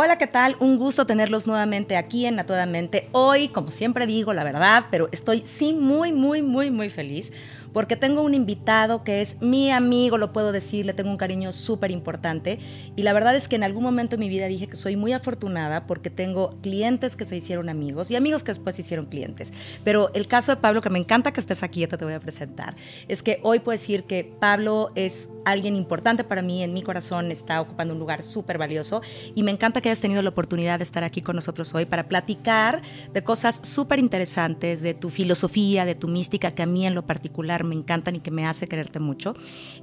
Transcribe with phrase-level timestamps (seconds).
[0.00, 0.54] Hola, ¿qué tal?
[0.60, 3.08] Un gusto tenerlos nuevamente aquí en A Toda Mente.
[3.10, 7.32] Hoy, como siempre digo, la verdad, pero estoy sí muy, muy, muy, muy feliz
[7.72, 11.52] porque tengo un invitado que es mi amigo, lo puedo decir, le tengo un cariño
[11.52, 12.58] súper importante.
[12.96, 15.12] Y la verdad es que en algún momento de mi vida dije que soy muy
[15.12, 19.52] afortunada porque tengo clientes que se hicieron amigos y amigos que después se hicieron clientes.
[19.84, 22.20] Pero el caso de Pablo, que me encanta que estés aquí, ya te voy a
[22.20, 22.76] presentar,
[23.08, 27.30] es que hoy puedo decir que Pablo es alguien importante para mí, en mi corazón
[27.30, 29.02] está ocupando un lugar súper valioso
[29.34, 32.08] y me encanta que hayas tenido la oportunidad de estar aquí con nosotros hoy para
[32.08, 36.94] platicar de cosas súper interesantes, de tu filosofía, de tu mística, que a mí en
[36.94, 39.34] lo particular me encantan y que me hace quererte mucho.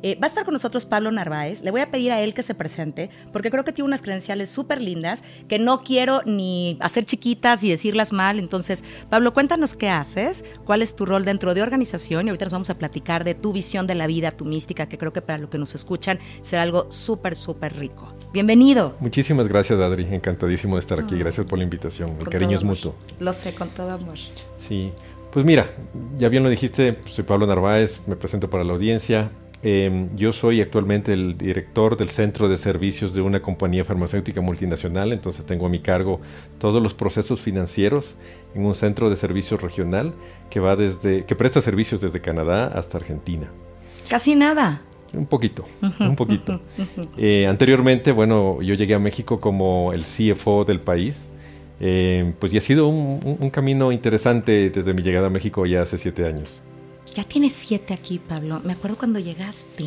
[0.02, 1.62] Eh, va a estar con nosotros Pablo Narváez.
[1.62, 4.50] Le voy a pedir a él que se presente porque creo que tiene unas credenciales
[4.50, 8.40] súper lindas que no quiero ni hacer chiquitas y decirlas mal.
[8.40, 12.54] Entonces, Pablo, cuéntanos qué haces, cuál es tu rol dentro de organización y ahorita nos
[12.54, 15.38] vamos a platicar de tu visión de la vida, tu mística, que creo que para
[15.38, 18.08] lo que nos escuchan será algo súper, súper rico.
[18.34, 18.96] Bienvenido.
[19.00, 20.08] Muchísimas gracias, Adri.
[20.14, 21.18] Encantadísimo de estar aquí.
[21.18, 22.12] Gracias por la invitación.
[22.12, 22.96] El Con cariño es mutuo.
[23.20, 24.18] Lo sé, con todo amor.
[24.58, 24.92] Sí.
[25.36, 25.70] Pues mira,
[26.18, 29.32] ya bien lo dijiste, soy Pablo Narváez, me presento para la audiencia.
[29.64, 35.12] Eh, yo soy actualmente el director del centro de servicios de una compañía farmacéutica multinacional,
[35.12, 36.22] entonces tengo a mi cargo
[36.58, 38.16] todos los procesos financieros
[38.54, 40.14] en un centro de servicios regional
[40.50, 43.52] que va desde que presta servicios desde Canadá hasta Argentina.
[44.08, 44.84] Casi nada.
[45.12, 45.66] Un poquito,
[46.00, 46.62] un poquito.
[47.18, 51.30] Eh, anteriormente, bueno, yo llegué a México como el CFO del país.
[51.80, 55.66] Eh, pues y ha sido un, un- un camino interesante desde mi llegada a México
[55.66, 56.62] ya hace siete años.
[57.14, 58.62] Ya tienes siete aquí, Pablo.
[58.64, 59.86] Me acuerdo cuando llegaste.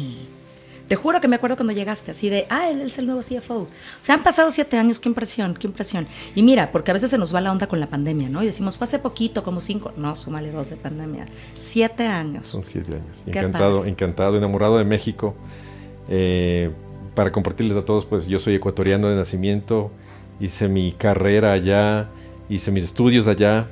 [0.86, 3.54] Te juro que me acuerdo cuando llegaste, así de, ah, él es el nuevo CFO.
[3.58, 3.68] O
[4.00, 6.06] sea, han pasado siete años, qué impresión, qué impresión.
[6.34, 8.42] Y mira, porque a veces se nos va la onda con la pandemia, ¿no?
[8.42, 9.92] Y decimos, fue hace poquito, como cinco.
[9.98, 11.26] No, súmale dos de pandemia.
[11.58, 12.46] Siete años.
[12.46, 13.18] Son siete años.
[13.26, 13.90] Qué Encantado, padre.
[13.90, 15.34] encantado, enamorado de México.
[16.08, 16.70] Eh,
[17.14, 19.90] para compartirles a todos, pues yo soy ecuatoriano de nacimiento,
[20.40, 22.08] hice mi carrera allá,
[22.48, 23.68] hice mis estudios allá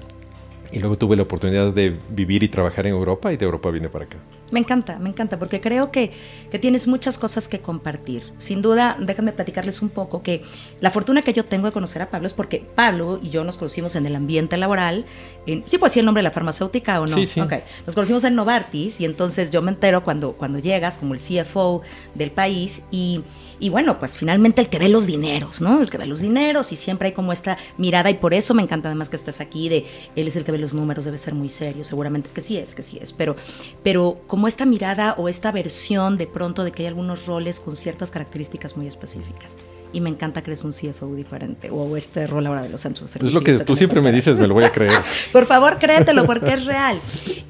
[0.73, 3.89] y luego tuve la oportunidad de vivir y trabajar en Europa y de Europa vine
[3.89, 4.19] para acá.
[4.51, 6.13] Me encanta, me encanta, porque creo que,
[6.51, 8.33] que tienes muchas cosas que compartir.
[8.37, 10.43] Sin duda, déjame platicarles un poco que
[10.81, 13.59] la fortuna que yo tengo de conocer a Pablo es porque Pablo y yo nos
[13.59, 15.05] conocimos en el ambiente laboral.
[15.47, 17.17] En, ¿Sí puedo decir el nombre de la farmacéutica o no?
[17.17, 17.41] Sí, sí.
[17.41, 17.55] Ok.
[17.87, 21.83] Nos conocimos en Novartis y entonces yo me entero cuando, cuando llegas como el CFO
[22.15, 23.25] del país y,
[23.59, 25.81] y bueno, pues finalmente el que ve los dineros, ¿no?
[25.81, 28.63] El que ve los dineros y siempre hay como esta mirada y por eso me
[28.63, 31.35] encanta además que estés aquí de él es el que ve los números, debe ser
[31.35, 33.37] muy serio, seguramente que sí es, que sí es, pero,
[33.83, 37.77] pero como esta mirada o esta versión de pronto de que hay algunos roles con
[37.77, 39.57] ciertas características muy específicas.
[39.93, 43.05] Y me encanta que eres un CFO diferente o este rol ahora de los centros
[43.05, 43.41] de Es servicio.
[43.41, 44.93] lo que tú siempre me dices, me lo voy a creer.
[45.33, 46.99] Por favor, créetelo porque es real.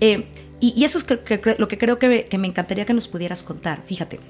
[0.00, 0.26] Eh,
[0.60, 3.08] y, y eso es que- que- lo que creo que, que me encantaría que nos
[3.08, 3.82] pudieras contar.
[3.86, 4.20] Fíjate,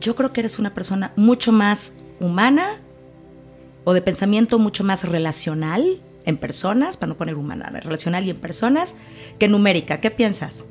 [0.00, 2.80] yo creo que eres una persona mucho más humana
[3.84, 8.36] o de pensamiento mucho más relacional en personas, para no poner humana, relacional y en
[8.36, 8.96] personas,
[9.38, 10.00] que numérica.
[10.00, 10.68] ¿Qué piensas?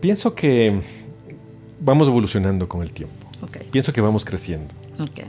[0.00, 0.80] Pienso que
[1.80, 3.14] vamos evolucionando con el tiempo.
[3.42, 4.72] Ok, Pienso que vamos creciendo.
[5.00, 5.20] ok.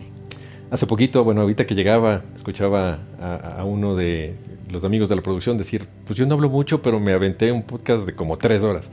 [0.72, 4.36] Hace poquito, bueno, ahorita que llegaba, escuchaba a, a uno de
[4.69, 7.62] los amigos de la producción decir, pues yo no hablo mucho, pero me aventé un
[7.63, 8.90] podcast de como tres horas.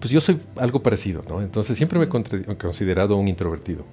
[0.00, 1.40] Pues yo soy algo parecido, ¿no?
[1.40, 3.84] Entonces siempre me he considerado un introvertido.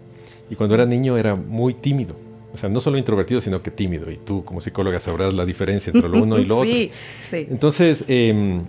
[0.50, 2.16] Y cuando era niño era muy tímido.
[2.54, 4.12] O sea, no solo introvertido, sino que tímido.
[4.12, 6.70] Y tú como psicóloga sabrás la diferencia entre lo uno y lo otro.
[6.70, 6.92] Sí,
[7.22, 7.48] sí.
[7.50, 8.62] Entonces, eh,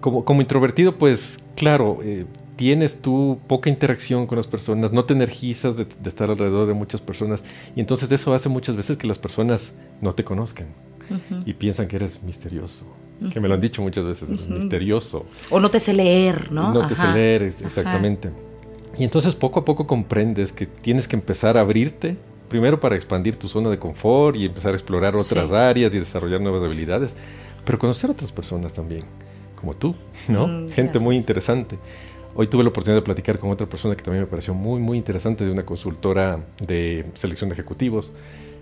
[0.00, 2.26] como, como introvertido, pues claro, eh,
[2.56, 6.74] tienes tú poca interacción con las personas, no te energizas de, de estar alrededor de
[6.74, 7.42] muchas personas
[7.74, 10.66] y entonces eso hace muchas veces que las personas no te conozcan
[11.14, 11.42] Ujú.
[11.46, 12.84] y piensan que eres misterioso.
[13.32, 15.26] Que me lo han dicho muchas veces, eres misterioso.
[15.50, 16.72] O no te sé leer, ¿no?
[16.74, 17.12] No te Ajá.
[17.12, 17.66] sé leer, ex- Ajá.
[17.68, 18.30] exactamente.
[18.98, 22.16] Y entonces poco a poco comprendes que tienes que empezar a abrirte,
[22.48, 25.54] primero para expandir tu zona de confort y empezar a explorar otras Sí.
[25.54, 27.16] áreas y desarrollar nuevas habilidades,
[27.64, 29.04] pero conocer a otras personas también,
[29.54, 29.94] como tú,
[30.28, 30.48] ¿no?
[30.48, 31.22] Mm, Gente muy gracias.
[31.22, 31.78] interesante.
[32.34, 34.98] Hoy tuve la oportunidad de platicar con otra persona que también me pareció muy, muy
[34.98, 38.10] interesante, de una consultora de selección de ejecutivos.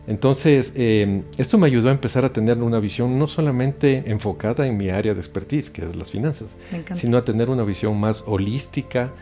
[0.06, 4.76] Entonces, eh, esto me ayudó a empezar a tener una visión no solamente enfocada en
[4.76, 6.56] mi área de expertise, que es las finanzas,
[6.94, 9.12] sino a tener una visión más holística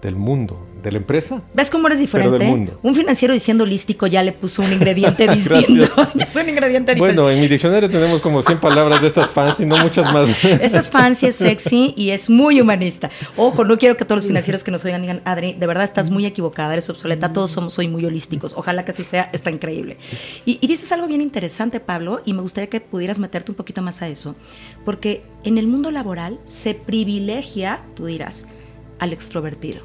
[0.00, 1.42] del mundo, de la empresa.
[1.54, 2.38] ¿Ves cómo eres diferente?
[2.38, 2.78] del mundo.
[2.82, 5.88] Un financiero diciendo holístico ya le puso un ingrediente distinto.
[6.18, 7.20] es un ingrediente diferente.
[7.20, 10.28] Bueno, en mi diccionario tenemos como 100 palabras de estas fancy, no muchas más.
[10.44, 13.10] Eso es fancy, es sexy y es muy humanista.
[13.36, 16.10] Ojo, no quiero que todos los financieros que nos oigan digan, Adri, de verdad estás
[16.10, 18.54] muy equivocada, eres obsoleta, todos somos hoy muy holísticos.
[18.56, 19.98] Ojalá que así sea, está increíble.
[20.44, 23.82] Y, y dices algo bien interesante, Pablo, y me gustaría que pudieras meterte un poquito
[23.82, 24.36] más a eso,
[24.84, 28.46] porque en el mundo laboral se privilegia, tú dirás,
[28.98, 29.80] al extrovertido.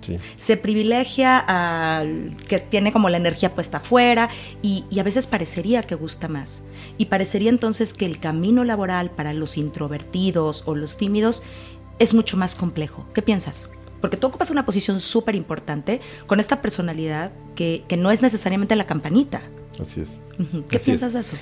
[0.00, 0.16] Sí.
[0.36, 4.30] Se privilegia al que tiene como la energía puesta afuera
[4.62, 6.64] y, y a veces parecería que gusta más.
[6.96, 11.42] Y parecería entonces que el camino laboral para los introvertidos o los tímidos
[11.98, 13.06] es mucho más complejo.
[13.12, 13.68] ¿Qué piensas?
[14.00, 18.74] Porque tú ocupas una posición súper importante con esta personalidad que, que no es necesariamente
[18.76, 19.42] la campanita.
[19.78, 20.18] Así es.
[20.70, 21.12] ¿Qué Así piensas es.
[21.12, 21.36] de eso?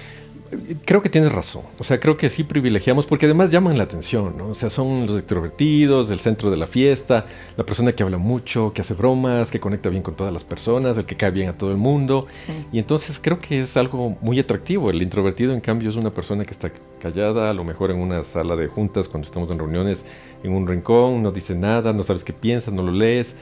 [0.84, 1.62] Creo que tienes razón.
[1.78, 4.48] O sea, creo que sí privilegiamos porque además llaman la atención, ¿no?
[4.48, 8.72] O sea, son los extrovertidos, el centro de la fiesta, la persona que habla mucho,
[8.72, 11.58] que hace bromas, que conecta bien con todas las personas, el que cae bien a
[11.58, 12.26] todo el mundo.
[12.30, 12.52] Sí.
[12.72, 14.90] Y entonces creo que es algo muy atractivo.
[14.90, 18.24] El introvertido, en cambio, es una persona que está callada, a lo mejor en una
[18.24, 20.04] sala de juntas, cuando estamos en reuniones,
[20.42, 23.36] en un rincón, no dice nada, no sabes qué piensa, no lo lees,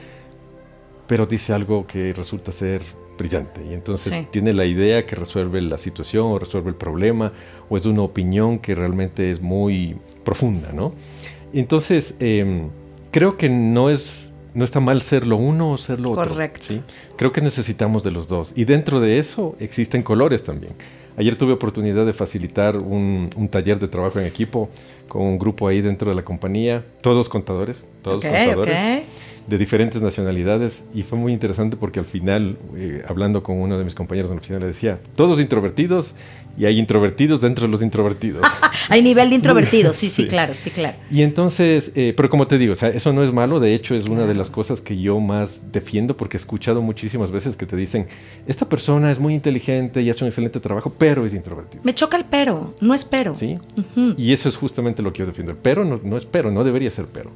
[1.07, 2.81] pero dice algo que resulta ser
[3.17, 3.61] brillante.
[3.69, 4.27] Y entonces Sí.
[4.31, 7.33] tiene la idea que resuelve la situación o resuelve el problema,
[7.69, 10.93] o es una opinión que realmente es muy profunda, ¿no?
[11.53, 12.69] Entonces, em,
[13.11, 14.23] creo que no es...
[14.53, 16.29] No está mal ser lo uno o ser lo otro.
[16.29, 16.65] Correcto.
[16.69, 16.81] ¿sí?
[17.15, 18.53] Creo que necesitamos de los dos.
[18.55, 20.73] Y dentro de eso existen colores también.
[21.15, 24.69] Ayer tuve oportunidad de facilitar un, un taller de trabajo en equipo
[25.07, 29.03] con un grupo ahí dentro de la compañía, todos contadores, todos Ok, contadores ok.
[29.47, 33.83] De diferentes nacionalidades y fue muy interesante porque al final, eh, hablando con uno de
[33.85, 36.13] mis compañeros en la oficina, le decía, todos introvertidos
[36.57, 38.41] y hay introvertidos dentro de los introvertidos.
[38.89, 40.27] Hay nivel de introvertido, sí, sí, Sí.
[40.27, 40.97] claro, sí, claro.
[41.11, 43.93] Y entonces, eh, pero como te digo, o sea, eso no es malo, de hecho
[43.93, 47.65] es una de las cosas que yo más defiendo porque he escuchado muchísimas veces que
[47.67, 48.07] te dicen,
[48.47, 51.83] esta persona es muy inteligente y hace un excelente trabajo, pero es introvertido.
[51.83, 53.35] Me choca el pero, no es pero.
[53.35, 53.57] ¿Sí?
[54.17, 55.51] Y eso es justamente lo que yo defiendo.
[55.51, 57.31] El pero no, no es pero, no debería ser pero.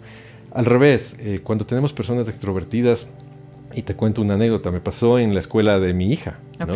[0.54, 3.08] Al revés, eh, cuando tenemos personas extrovertidas,
[3.74, 6.40] y te cuento una anécdota, me pasó en la escuela de mi hija.
[6.60, 6.74] ¿no?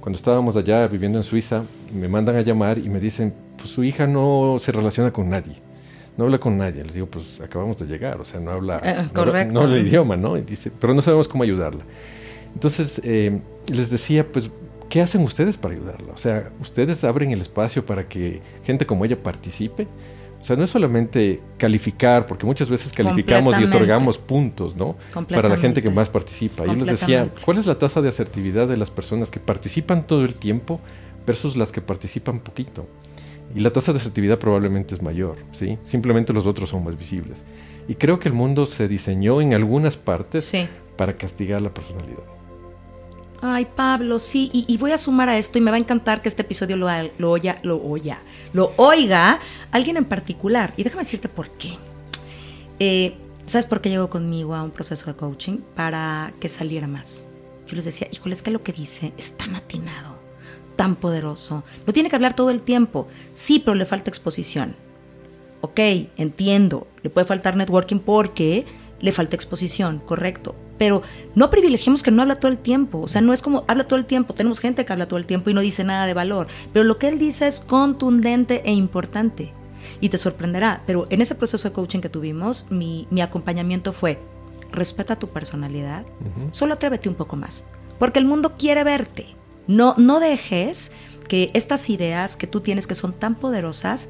[0.00, 3.82] Cuando estábamos allá viviendo en Suiza, me mandan a llamar y me dicen, pues su
[3.82, 5.56] hija no se relaciona con nadie.
[6.16, 6.84] No habla con nadie.
[6.84, 9.54] Les digo, pues acabamos de llegar, o sea, no habla, Eh, no habla- correcto.
[9.54, 10.36] no habla el idioma, ¿no?
[10.36, 11.82] Y dice, pero no sabemos cómo ayudarla.
[12.54, 13.40] Entonces, eh,
[13.72, 14.48] les decía, pues,
[14.88, 16.12] ¿qué hacen ustedes para ayudarla?
[16.14, 19.86] O sea, ¿ustedes abren el espacio para que gente como ella participe?
[20.40, 24.96] O sea, no es solamente calificar, porque muchas veces calificamos y otorgamos puntos, ¿no?
[25.28, 26.64] Para la gente que más participa.
[26.64, 27.28] Yo les decía.
[27.44, 30.80] ¿cuál es la tasa de asertividad de las personas que participan todo el tiempo
[31.26, 32.86] versus las que participan poquito?
[33.54, 35.78] Y la tasa de asertividad probablemente es mayor, ¿sí?
[35.82, 37.44] Simplemente los otros son más visibles.
[37.88, 40.68] Y creo que el mundo se diseñó en algunas partes Sí.
[40.96, 42.22] para castigar la personalidad.
[43.40, 46.28] Ay, Pablo, sí, y, voy a sumar a esto y me va a encantar que
[46.28, 46.88] este episodio lo,
[47.18, 48.18] lo oya, lo oya,
[48.52, 49.38] lo oiga
[49.70, 50.72] alguien en particular.
[50.76, 51.76] Y déjame decirte por qué.
[52.80, 53.14] Eh,
[53.46, 55.58] ¿Sabes por qué llegó conmigo a un proceso de coaching?
[55.76, 57.26] Para que saliera más.
[57.68, 60.18] Yo les decía, híjole, es que lo que dice es tan atinado,
[60.74, 61.62] tan poderoso.
[61.86, 63.06] No tiene que hablar todo el tiempo.
[63.34, 64.74] Sí, pero le falta exposición.
[65.60, 65.80] Ok,
[66.16, 68.66] entiendo, le puede faltar networking porque
[69.00, 70.56] le falta exposición, correcto.
[70.78, 71.02] Pero
[71.34, 73.00] no privilegiemos que no habla todo el tiempo.
[73.00, 74.34] O sea, no es como habla todo el tiempo.
[74.34, 76.46] Tenemos gente que habla todo el tiempo y no dice nada de valor.
[76.72, 79.52] Pero lo que él dice es contundente e importante.
[80.00, 80.82] Y te sorprenderá.
[80.86, 84.18] Pero en ese proceso de coaching que tuvimos, mi, mi acompañamiento fue,
[84.70, 86.04] respeta tu personalidad,
[86.50, 87.64] solo atrévete un poco más.
[87.98, 89.26] Porque el mundo quiere verte.
[89.66, 90.92] No, no dejes
[91.28, 94.08] que estas ideas que tú tienes que son tan poderosas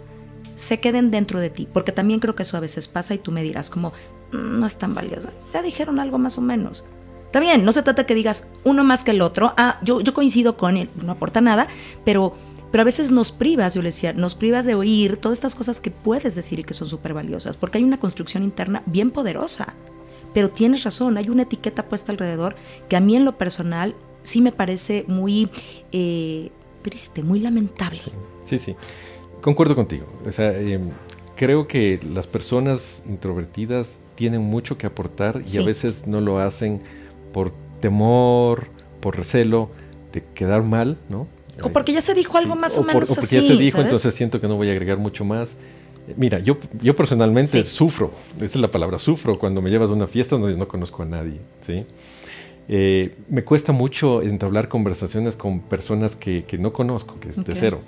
[0.55, 3.31] se queden dentro de ti, porque también creo que eso a veces pasa y tú
[3.31, 3.93] me dirás como, "Mm,
[4.33, 6.85] no es tan valioso, ya dijeron algo más o menos.
[7.27, 10.15] Está bien, no se trata que digas uno más que el otro, ah, yo, yo
[10.15, 11.69] coincido con él, no aporta nada,
[12.05, 12.35] pero,
[12.71, 15.79] pero a veces nos privas, yo le decía, nos privas de oír todas estas cosas
[15.81, 19.75] que puedes decir y que son súper valiosas, porque hay una construcción interna bien poderosa.
[20.35, 22.57] Pero tienes razón, hay una etiqueta puesta alrededor
[22.89, 25.51] que a mí en lo personal sí me parece muy
[25.93, 26.51] eh,
[26.83, 28.01] triste, muy lamentable.
[28.45, 28.77] Sí, sí.
[29.41, 30.07] Concuerdo contigo.
[30.27, 30.81] O sea, eh,
[31.37, 35.59] creo que las personas introvertidas tienen mucho que aportar y Sí.
[35.61, 36.81] a veces no lo hacen
[37.33, 38.67] por temor,
[39.01, 39.71] por recelo
[40.13, 41.29] de quedar mal, ¿no?
[41.63, 43.37] O porque ya se dijo algo Sí, más o, por- menos o porque así.
[43.37, 43.87] ya se dijo, ¿sabes?
[43.87, 45.53] entonces siento que no voy a agregar mucho más.
[46.09, 47.71] Eh, Mira, yo, yo personalmente Sí.
[47.77, 51.05] sufro, esa es la palabra, sufro cuando me llevas a una fiesta donde no conozco
[51.05, 51.85] a nadie, ¿sí?
[52.69, 57.55] Eh, me cuesta mucho entablar conversaciones con personas que, que no conozco, que es de
[57.55, 57.81] cero.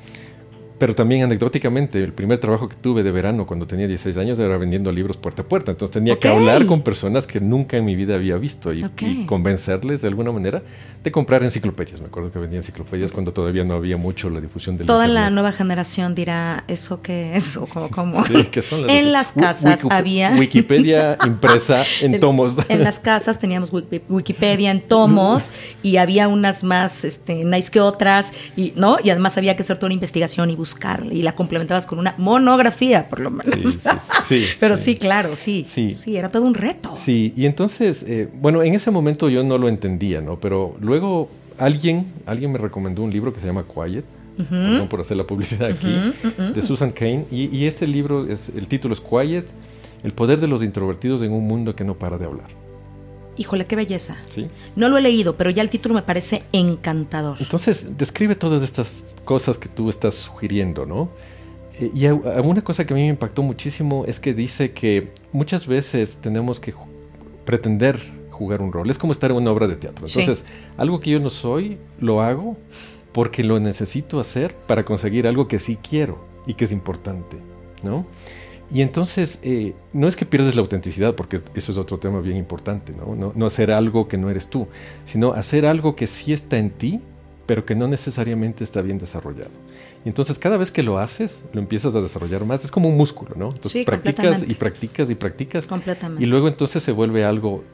[0.81, 4.57] Pero también anecdóticamente, el primer trabajo que tuve de verano cuando tenía 16 años era
[4.57, 5.73] vendiendo libros puerta a puerta.
[5.73, 8.89] Entonces tenía que hablar con personas que nunca en mi vida había visto y,
[9.27, 10.63] convencerles de alguna manera
[11.05, 12.01] de comprar enciclopedias.
[12.01, 15.29] Me acuerdo que vendía enciclopedias cuando todavía no había mucho la difusión del Toda la
[15.29, 17.59] nueva generación dirá, ¿eso qué es?
[17.59, 20.31] O como, Sí, ¿qué son las en las casas había...
[20.39, 22.57] Wikipedia impresa en tomos.
[22.71, 23.71] En las casas teníamos
[24.09, 25.51] Wikipedia en tomos
[25.83, 28.97] y había unas más este, nice que otras, y, ¿no?
[29.05, 30.70] Y además había que hacer toda una investigación y buscar
[31.11, 33.79] y la complementabas con una monografía, por lo menos.
[34.25, 36.17] Sí, Pero sí, claro, sí, sí.
[36.17, 36.95] era todo un reto.
[36.97, 40.39] Sí, y entonces, eh, bueno, en ese momento yo no lo entendía, ¿no?
[40.39, 44.05] Pero luego alguien, alguien me recomendó un libro que se llama Quiet.
[44.49, 46.15] Perdón por hacer la publicidad aquí,
[46.55, 47.27] de Susan Kane.
[47.31, 49.45] Y, y ese libro, es, el título es Quiet,
[50.03, 52.49] el poder de los introvertidos en un mundo que no para de hablar.
[53.41, 54.19] Híjole, qué belleza.
[54.77, 57.39] No lo he leído, pero ya el título me parece encantador.
[57.41, 61.09] Entonces, describe todas estas cosas que tú estás sugiriendo, ¿no?
[61.79, 65.67] Eh, y una cosa que a mí me impactó muchísimo es que dice que muchas
[65.67, 66.75] veces tenemos que
[67.47, 67.99] pretender
[68.31, 68.91] jugar un rol.
[68.91, 70.07] Es como estar en una obra de teatro.
[70.07, 70.45] Entonces,
[70.77, 72.59] algo que yo no soy, lo hago
[73.13, 77.39] porque lo necesito hacer para conseguir algo que sí quiero y que es importante,
[77.83, 78.05] ¿no?
[78.73, 82.37] Y entonces, eh, no es que pierdes la autenticidad, porque eso es otro tema bien
[82.37, 83.17] importante, ¿no?
[83.17, 83.33] ¿no?
[83.35, 83.47] ¿no?
[83.47, 84.69] hacer algo que no eres tú,
[85.05, 87.01] sino hacer algo que sí está en ti,
[87.47, 89.51] pero que no necesariamente está bien desarrollado.
[90.05, 92.65] Y entonces cada vez que lo haces, lo empiezas a desarrollar más.
[92.65, 93.49] Es como un músculo, ¿no?
[93.49, 95.67] Entonces practicas y practicas y practicas.
[95.67, 96.23] Completamente.
[96.23, 97.65] Y luego entonces se vuelve algo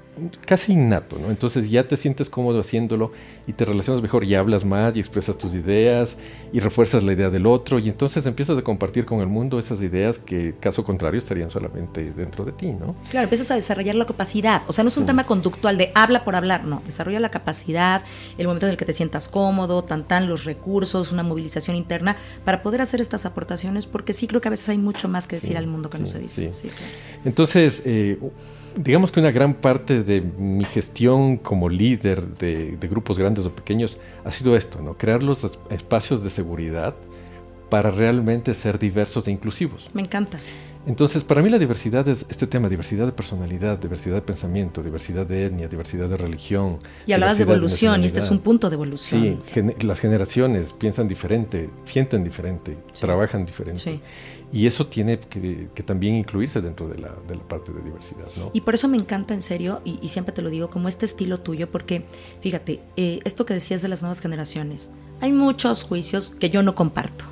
[0.45, 1.31] casi innato, ¿no?
[1.31, 3.13] Entonces ya te sientes cómodo haciéndolo
[3.47, 6.17] y te relacionas mejor y hablas más y expresas tus ideas
[6.53, 9.83] y refuerzas la idea del otro y entonces empiezas a compartir con el mundo esas
[9.83, 12.97] ideas que caso contrario estarían solamente dentro de ti, ¿no?
[13.11, 16.25] Claro, empiezas a desarrollar la capacidad, o sea, no es un tema conductual de habla
[16.25, 18.03] por hablar, no, desarrolla la capacidad,
[18.39, 22.17] el momento en el que te sientas cómodo, tan tan los recursos, una movilización interna
[22.45, 25.37] para poder hacer estas aportaciones porque sí creo que a veces hay mucho más que
[25.37, 26.51] decir al mundo que no se dice.
[27.25, 28.19] Entonces, eh,
[28.77, 33.99] digamos que una gran parte de mi gestión como líder de, grupos grandes o pequeños
[34.25, 34.97] ha sido esto, ¿no?
[34.97, 36.95] Crear los espacios de seguridad
[37.71, 39.89] para realmente ser diversos e inclusivos.
[39.93, 40.39] Me encanta.
[40.87, 45.27] Entonces, para mí la diversidad es este tema, diversidad de personalidad, diversidad de pensamiento, diversidad
[45.27, 46.79] de etnia, diversidad de religión.
[47.07, 49.43] Y hablabas de evolución, y este es un punto de evolución.
[49.53, 53.81] Sí, las generaciones piensan diferente, sienten diferente, trabajan diferente.
[53.81, 54.01] Sí.
[54.57, 57.15] Y eso tiene que, también incluirse dentro de la,
[57.47, 58.25] parte de diversidad.
[58.39, 58.51] ¿no?
[58.55, 61.41] Y por eso me encanta en serio, y, siempre te lo digo, como este estilo
[61.41, 62.07] tuyo, porque
[62.41, 66.75] fíjate, eh, esto que decías de las nuevas generaciones, hay muchos juicios que yo no
[66.75, 67.27] comparto.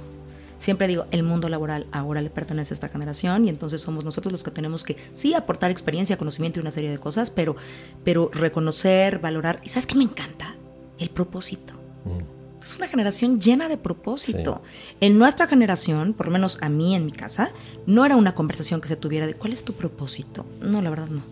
[0.59, 4.31] Siempre digo, el mundo laboral ahora le pertenece a esta generación y entonces somos nosotros
[4.31, 7.57] los que tenemos que, sí, aportar experiencia, conocimiento y una serie de cosas, pero,
[8.04, 9.61] pero reconocer, valorar.
[9.64, 10.57] ¿Y sabes qué me encanta?
[10.99, 11.73] El propósito.
[12.04, 12.34] Mm
[12.64, 14.62] es una generación llena de propósito.
[15.00, 17.50] En nuestra generación, por lo menos a mí en mi casa,
[17.87, 20.47] no era una conversación que se tuviera de cuál es tu propósito.
[20.62, 21.23] No, la verdad no.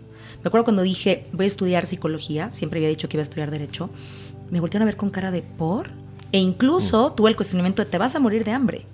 [0.43, 3.49] Me acuerdo cuando dije voy a estudiar psicología, siempre había dicho que iba a estudiar
[3.49, 3.89] derecho,
[4.51, 5.89] me voltearon a ver con cara de por,
[6.31, 7.15] e incluso mm.
[7.15, 8.85] tuve el cuestionamiento de te vas a morir de hambre.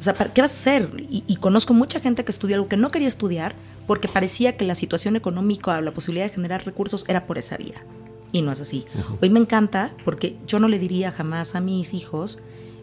[0.00, 0.90] O sea, ¿qué vas a hacer?
[1.08, 3.54] Y, y, conozco mucha gente que estudió algo que no quería estudiar
[3.86, 7.56] porque parecía que la situación económica o la posibilidad de generar recursos era por esa
[7.56, 7.82] vía
[8.32, 8.84] y no es así.
[9.20, 12.40] Hoy me encanta porque yo no le diría jamás a mis hijos,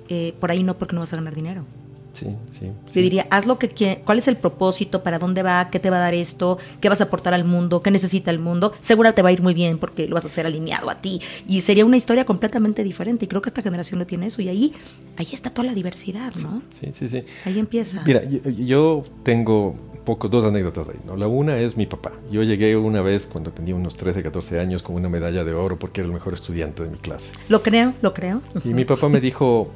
[0.09, 1.65] eh, por ahí no porque no vas a ganar dinero.
[2.13, 5.69] Sí, sí, Le diría, haz lo que quieras, cuál es el propósito, para dónde va,
[5.71, 8.37] qué te va a dar esto, qué vas a aportar al mundo, qué necesita el
[8.37, 8.73] mundo.
[8.81, 11.21] Seguro te va a ir muy bien porque lo vas a hacer alineado a ti.
[11.47, 13.25] Y sería una historia completamente diferente.
[13.25, 14.43] Y creo que esta generación no tiene eso.
[14.43, 14.73] Y ahí,
[15.17, 16.61] ahí está toda la diversidad, ¿no?
[16.79, 17.23] Sí, sí, sí.
[17.45, 18.03] Ahí empieza.
[18.05, 19.73] Mira, yo tengo
[20.03, 20.99] poco, dos anécdotas ahí.
[21.05, 21.15] ¿no?
[21.15, 22.11] La una es mi papá.
[22.31, 25.77] Yo llegué una vez cuando tenía unos 13, 14 años con una medalla de oro
[25.77, 27.31] porque era el mejor estudiante de mi clase.
[27.49, 28.41] Lo creo, lo creo.
[28.63, 29.69] Y mi papá me dijo,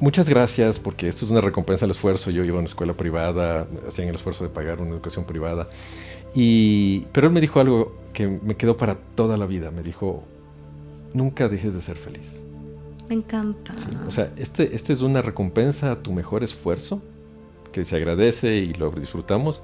[0.00, 2.30] muchas gracias porque esto es una recompensa al esfuerzo.
[2.30, 5.68] Yo iba a una escuela privada, hacían el esfuerzo de pagar una educación privada.
[6.34, 9.70] Y, pero él me dijo algo que me quedó para toda la vida.
[9.70, 10.22] Me dijo,
[11.12, 12.44] nunca dejes de ser feliz.
[13.08, 13.74] Me encanta.
[14.06, 17.02] o sea, este, este es una recompensa a tu mejor esfuerzo
[17.72, 19.62] que se agradece y lo disfrutamos,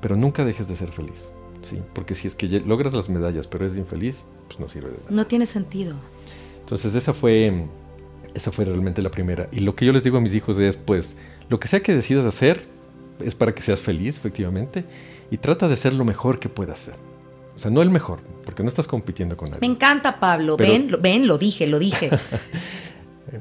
[0.00, 1.30] pero nunca dejes de ser feliz.
[1.62, 1.80] ¿sí?
[1.92, 5.10] Porque si es que logras las medallas pero eres infeliz, pues no sirve de nada.
[5.10, 5.94] No tiene sentido.
[6.60, 7.66] Entonces esa fue,
[8.34, 9.48] esa fue realmente la primera.
[9.52, 11.16] Y lo que yo les digo a mis hijos es, pues,
[11.48, 12.62] lo que sea que decidas hacer
[13.20, 14.84] es para que seas feliz, efectivamente,
[15.30, 16.94] y trata de ser lo mejor que puedas ser.
[17.56, 19.60] O sea, no el mejor, porque no estás compitiendo con nadie.
[19.60, 20.56] Me encanta, Pablo.
[20.56, 22.10] ven, lo, ven, lo dije, lo dije.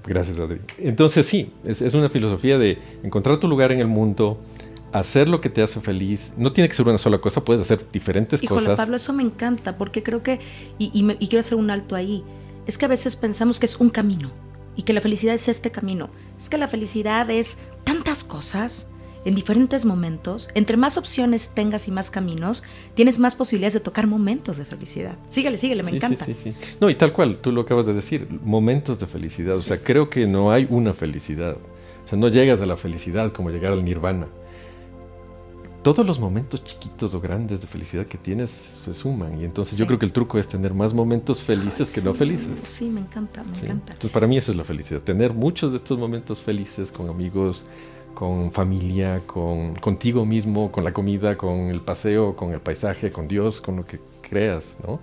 [0.06, 0.62] Gracias, Adri.
[0.78, 4.40] Entonces sí, es, una filosofía de encontrar tu lugar en el mundo,
[4.92, 6.34] hacer lo que te hace feliz.
[6.38, 8.78] No tiene que ser una sola cosa, puedes hacer diferentes cosas.
[8.78, 10.40] Pablo, eso me encanta, porque creo que,
[10.78, 12.24] y, quiero hacer un alto ahí,
[12.66, 14.32] es que a veces pensamos que es un camino.
[14.76, 16.10] y que la felicidad es este camino.
[16.36, 18.88] Es que la felicidad es tantas cosas
[19.26, 20.50] en diferentes momentos.
[20.56, 22.64] Entre más opciones tengas y más caminos,
[22.94, 25.18] tienes más posibilidades de tocar momentos de felicidad.
[25.30, 26.26] Síguele, síguele, me encanta.
[26.26, 26.76] Sí, sí, sí.
[26.80, 29.56] No, y tal cual, tú lo acabas de decir, momentos de felicidad.
[29.56, 31.58] O sea, creo que no hay una felicidad.
[32.04, 34.28] O sea, no llegas a la felicidad como llegar al nirvana
[35.84, 39.40] todos los momentos chiquitos o grandes de felicidad que tienes se suman.
[39.40, 42.62] Y entonces yo creo que el truco es tener más momentos felices que no felices.
[42.66, 43.92] Sí, me encanta, me encanta.
[43.92, 47.66] Entonces para mí eso es la felicidad, tener muchos de estos momentos felices con amigos,
[48.14, 53.28] con familia, con contigo mismo, con la comida, con el paseo, con el paisaje, con
[53.28, 55.00] Dios, con lo que creas, ¿no?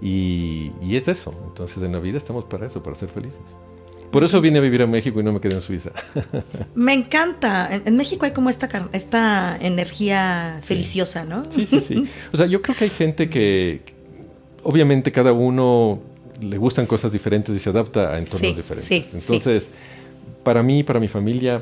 [0.00, 1.34] Y, y es eso.
[1.48, 3.42] Entonces en la vida estamos para eso, para ser felices.
[4.14, 5.90] Por eso vine a vivir a México y no me quedé en Suiza.
[6.76, 7.68] Me encanta.
[7.72, 11.42] En, México hay como esta, esta energía feliciosa, ¿no?
[11.50, 12.08] Sí, sí, sí.
[12.32, 13.80] O sea, yo creo que hay gente que,
[14.62, 16.00] obviamente cada uno
[16.40, 18.84] le gustan cosas diferentes y se adapta a entornos diferentes.
[18.84, 19.70] Sí, Entonces,
[20.44, 21.60] para mí, para mi familia,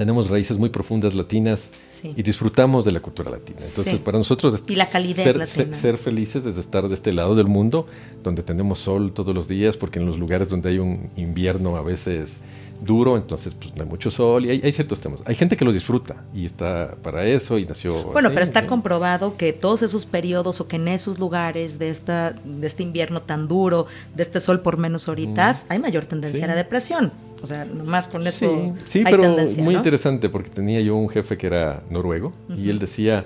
[0.00, 3.58] tenemos raíces muy profundas latinas y disfrutamos de la cultura latina.
[3.66, 5.74] Entonces, para nosotros y la calidez ser, latina.
[5.74, 7.86] Ser, felices es estar de este lado del mundo,
[8.22, 11.82] donde tenemos sol todos los días, porque en los lugares donde hay un invierno a
[11.82, 12.40] veces
[12.80, 15.22] duro, entonces pues, no hay mucho sol y hay, ciertos temas.
[15.26, 18.04] Hay gente que lo disfruta y está para eso y nació.
[18.04, 22.30] Bueno, pero está comprobado que todos esos periodos o que en esos lugares de, esta,
[22.30, 26.48] de este invierno tan duro, de este sol por menos horitas, hay mayor tendencia a
[26.48, 27.12] la depresión.
[27.42, 28.74] O sea, nomás con eso.
[28.86, 29.22] Sí, pero
[29.58, 33.24] muy interesante porque tenía yo un jefe que era noruego y él decía: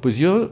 [0.00, 0.50] Pues yo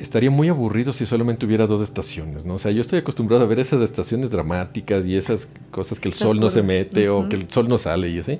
[0.00, 2.54] estaría muy aburrido si solamente hubiera dos estaciones, ¿no?
[2.54, 6.14] O sea, yo estoy acostumbrado a ver esas estaciones dramáticas y esas cosas que el
[6.14, 8.38] sol no se mete o que el sol no sale y así.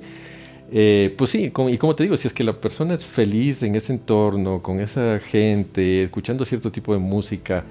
[0.71, 3.75] Eh, pues sí, y como te digo, si es que la persona es feliz en
[3.75, 7.63] ese entorno, con esa gente, escuchando cierto tipo de música,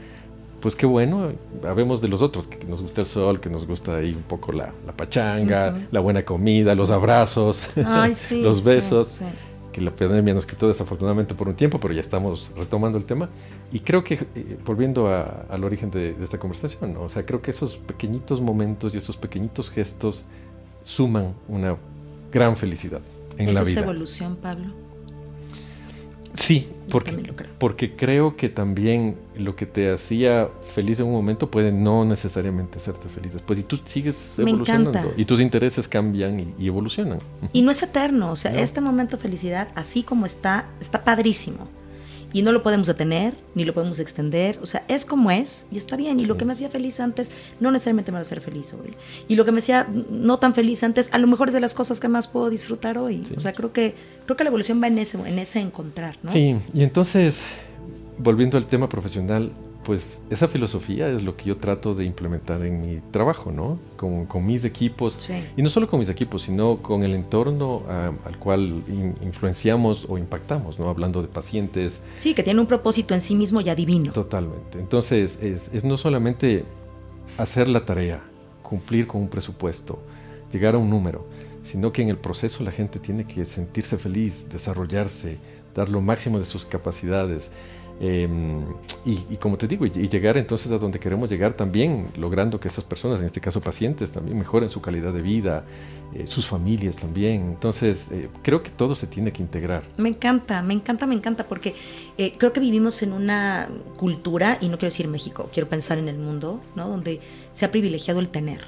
[0.60, 1.32] pues qué bueno,
[1.64, 4.52] habemos de los otros, que nos gusta el sol, que nos gusta ahí un poco
[4.52, 7.70] la, pachanga, la buena comida, los abrazos,
[8.32, 9.22] los besos
[9.72, 13.28] que la pandemia nos quitó desafortunadamente por un tiempo, pero ya estamos retomando el tema.
[13.70, 17.76] Y creo que, eh, volviendo al origen de, esta conversación, o sea, creo que esos
[17.76, 20.24] pequeñitos momentos y esos pequeñitos gestos
[20.82, 21.76] suman una
[22.32, 23.00] gran felicidad
[23.36, 23.62] en la vida.
[23.62, 24.87] ¿Eso es evolución, Pablo?
[26.34, 27.50] Sí, porque, creo.
[27.58, 32.78] porque creo que también lo que te hacía feliz en un momento puede no necesariamente
[32.78, 33.58] hacerte feliz después.
[33.58, 35.12] Y tú sigues evolucionando.
[35.16, 37.18] Y tus intereses cambian y, evolucionan.
[37.52, 38.30] Y no es eterno.
[38.30, 41.68] O sea, este momento de felicidad, así como está, está padrísimo
[42.32, 45.76] y no lo podemos detener, ni lo podemos extender, o sea, es como es y
[45.76, 46.20] está bien.
[46.20, 48.94] Y lo que me hacía feliz antes, no necesariamente me va a hacer feliz hoy.
[49.28, 51.74] Y lo que me hacía no tan feliz antes, a lo mejor es de las
[51.74, 53.22] cosas que más puedo disfrutar hoy.
[53.36, 53.94] O sea, creo que,
[54.26, 56.30] creo que la evolución va en ese, en ese encontrar, ¿no?
[56.30, 57.42] Sí, y entonces,
[58.18, 59.52] volviendo al tema profesional,
[59.88, 63.78] pues esa filosofía es lo que yo trato de implementar en mi trabajo, ¿no?
[63.96, 65.30] Con, con mis equipos.
[65.56, 68.82] Y no solo con mis equipos, sino con el entorno ah, al cual
[69.22, 70.90] influenciamos o impactamos, ¿no?
[70.90, 72.02] Hablando de pacientes.
[72.18, 74.12] Sí, que tiene un propósito en sí mismo ya divino.
[74.12, 74.78] Totalmente.
[74.78, 76.66] Entonces, es, es no solamente
[77.38, 78.22] hacer la tarea,
[78.62, 80.02] cumplir con un presupuesto,
[80.52, 81.26] llegar a un número,
[81.62, 85.38] sino que en el proceso la gente tiene que sentirse feliz, desarrollarse,
[85.74, 87.50] dar lo máximo de sus capacidades
[88.00, 88.64] Em,
[89.04, 92.84] y, como te digo, y, llegar entonces a donde queremos llegar también, logrando que esas
[92.84, 95.64] personas, en este caso pacientes, también mejoren su calidad de vida,
[96.14, 97.42] eh, sus familias también.
[97.42, 99.82] Entonces, eh, creo que todo se tiene que integrar.
[99.96, 101.74] Me encanta, me encanta, me encanta, porque
[102.16, 106.08] eh, creo que vivimos en una cultura, y no quiero decir México, quiero pensar en
[106.08, 106.88] el mundo, ¿no?
[106.88, 108.60] Donde se ha privilegiado el tener.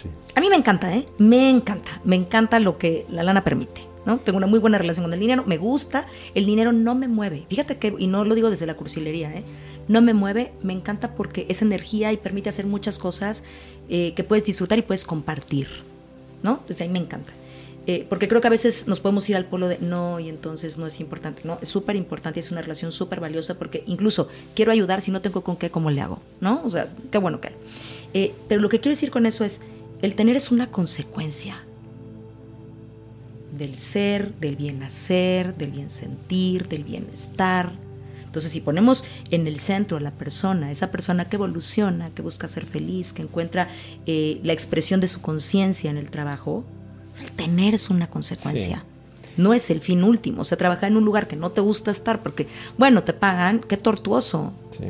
[0.00, 0.08] Sí.
[0.36, 1.06] A mí me encanta, ¿eh?
[1.18, 3.93] Me encanta, me encanta lo que la lana permite.
[4.06, 4.18] ¿No?
[4.18, 7.46] Tengo una muy buena relación con el dinero, me gusta, el dinero no me mueve.
[7.48, 9.44] Fíjate que, y no lo digo desde la cursilería, ¿eh?
[9.88, 13.44] no me mueve, me encanta porque es energía y permite hacer muchas cosas
[13.88, 15.68] eh, que puedes disfrutar y puedes compartir,
[16.42, 16.60] ¿no?
[16.68, 17.32] Desde ahí me encanta.
[17.86, 20.78] Eh, porque creo que a veces nos podemos ir al polo de no y entonces
[20.78, 21.58] no es importante, ¿no?
[21.60, 25.42] Es súper importante, es una relación súper valiosa porque incluso quiero ayudar si no tengo
[25.42, 26.20] con qué, ¿cómo le hago?
[26.40, 26.62] ¿No?
[26.64, 28.34] O sea, qué bueno que hay.
[28.48, 29.60] pero lo que quiero decir con eso es,
[30.00, 31.62] el tener es una consecuencia
[33.56, 37.72] del ser, del bien hacer, del bien sentir, del bienestar.
[38.24, 42.48] Entonces, si ponemos en el centro a la persona, esa persona que evoluciona, que busca
[42.48, 43.68] ser feliz, que encuentra
[44.06, 46.64] eh, la expresión de su conciencia en el trabajo,
[47.20, 48.84] el tener es una consecuencia.
[49.36, 50.42] No es el fin último.
[50.42, 53.60] O sea, trabajar en un lugar que no te gusta estar porque, bueno, te pagan,
[53.60, 54.52] qué tortuoso.
[54.72, 54.86] Sí.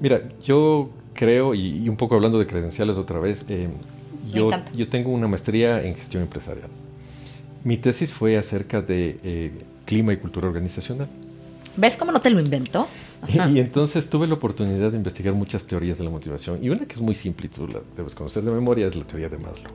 [0.00, 3.68] Mira, yo creo, y, un poco hablando de credenciales otra vez, eh,
[4.30, 6.68] yo, yo tengo una maestría en gestión empresarial.
[7.66, 9.50] Mi tesis fue acerca de eh,
[9.84, 11.08] clima y cultura organizacional.
[11.76, 12.86] ¿Ves cómo no te lo invento?
[13.28, 16.62] Y, entonces tuve la oportunidad de investigar muchas teorías de la motivación.
[16.62, 19.02] Y una que es muy simple y tú la debes conocer de memoria es la
[19.02, 19.72] teoría de Maslow.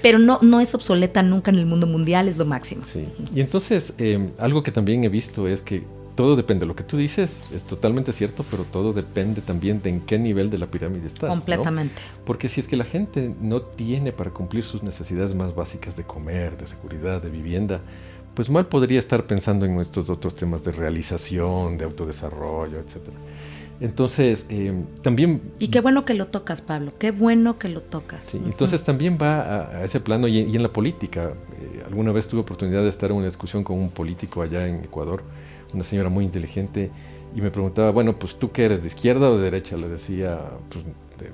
[0.00, 2.84] pero no, no es obsoleta nunca en el mundo mundial, es lo máximo.
[2.84, 3.04] Sí.
[3.34, 5.82] Y entonces, eh, algo que también he visto es que
[6.16, 6.66] todo depende.
[6.66, 10.50] Lo que tú dices es totalmente cierto, pero todo depende también de en qué nivel
[10.50, 11.30] de la pirámide estás.
[11.30, 12.02] Completamente.
[12.24, 16.04] Porque si es que la gente no tiene para cumplir sus necesidades más básicas de
[16.04, 17.82] comer, de seguridad, de vivienda,
[18.34, 23.16] pues mal podría estar pensando en estos otros temas de realización, de autodesarrollo, etcétera.
[23.78, 25.42] Entonces, eh, también...
[25.58, 28.26] Y qué bueno que lo tocas, Pablo, qué bueno que lo tocas.
[28.26, 31.34] Sí, entonces también va a, ese plano y, y, en la política.
[31.60, 34.76] Eh, alguna vez tuve oportunidad de estar en una discusión con un político allá en
[34.76, 35.22] Ecuador
[35.72, 36.90] una señora muy inteligente,
[37.36, 39.76] y me preguntaba, bueno, pues tú qué eres, de izquierda o de derecha?
[39.76, 40.84] Le decía, pues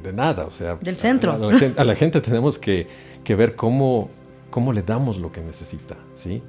[0.03, 0.77] de, nada, o sea...
[0.77, 1.33] Del centro.
[1.33, 2.89] A, la, gente, tenemos que,
[3.23, 4.11] que, ver cómo,
[4.51, 6.43] cómo le damos lo que necesita, ¿sí?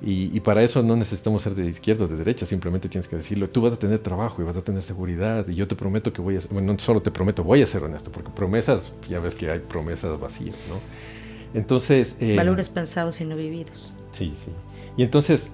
[0.00, 3.16] Y, y, para eso no necesitamos ser de izquierda o de derecha, simplemente tienes que
[3.16, 6.12] decirlo, tú vas a tener trabajo y vas a tener seguridad y yo te prometo
[6.12, 9.18] que voy a, bueno, no solo te prometo, voy a ser honesto, porque promesas, ya
[9.18, 10.76] ves que hay promesas vacías, ¿no?
[11.58, 12.16] Entonces...
[12.20, 13.92] Eh, Valores pensados y no vividos.
[14.12, 14.52] Sí, sí.
[14.96, 15.50] Y entonces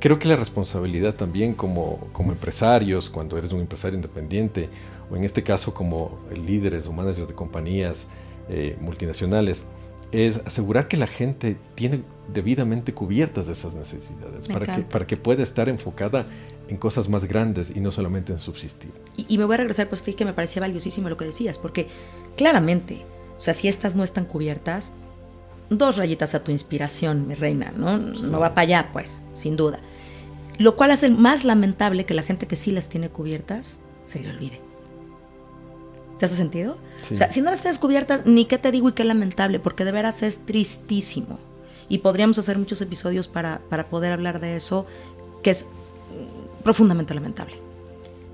[0.00, 4.68] creo que la responsabilidad también como, como empresarios, cuando eres un empresario independiente,
[5.10, 8.06] o en este caso como líderes o managers de compañías
[8.48, 9.66] eh, multinacionales,
[10.12, 15.42] es asegurar que la gente tiene debidamente cubiertas esas necesidades para que, para que pueda
[15.42, 16.26] estar enfocada
[16.68, 18.90] en cosas más grandes y no solamente en subsistir.
[19.16, 21.88] Y, me voy a regresar pues que me parecía valiosísimo lo que decías, porque
[22.36, 23.02] claramente,
[23.36, 24.92] o sea, si estas no están cubiertas,
[25.70, 27.98] dos rayitas a tu inspiración, mi reina, ¿no?
[27.98, 29.80] No va para allá, pues, sin duda.
[30.58, 34.30] Lo cual hace más lamentable que la gente que sí las tiene cubiertas se le
[34.30, 34.60] olvide.
[36.18, 36.78] ¿Te hace sentido?
[37.12, 39.84] O sea, si no las tienes cubiertas, ni qué te digo y qué lamentable, porque
[39.84, 41.38] de veras es tristísimo.
[41.88, 44.86] Y podríamos hacer muchos episodios para, para poder hablar de eso,
[45.42, 45.68] que es
[46.64, 47.54] profundamente lamentable.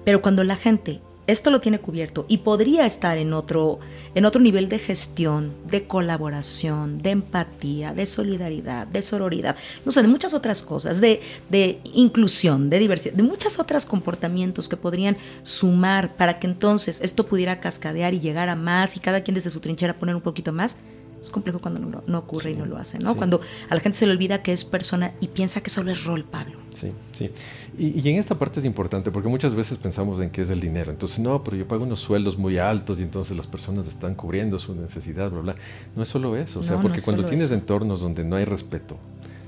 [0.05, 3.79] Pero cuando la gente esto lo tiene cubierto y podría estar en otro,
[4.15, 10.03] en otro nivel de gestión, de colaboración, de empatía, de solidaridad, de sororidad, no sé,
[10.03, 15.17] de muchas otras cosas, de, de inclusión, de diversidad, de muchos otros comportamientos que podrían
[15.43, 19.51] sumar para que entonces esto pudiera cascadear y llegar a más y cada quien desde
[19.51, 20.79] su trinchera poner un poquito más
[21.25, 23.17] es complejo cuando no, ocurre y no lo hace, ¿no?
[23.17, 26.05] Cuando a la gente se le olvida que es persona y piensa que solo es
[26.05, 26.59] rol, Pablo.
[26.75, 27.31] Sí, sí.
[27.79, 30.91] Y, en esta parte es importante porque muchas veces pensamos en que es el dinero.
[30.91, 34.59] Entonces, no, pero yo pago unos sueldos muy altos y entonces las personas están cubriendo
[34.59, 35.57] su necesidad, bla, bla.
[35.97, 36.61] No es solo eso.
[36.61, 38.97] O sea, porque cuando tienes entornos donde no hay respeto,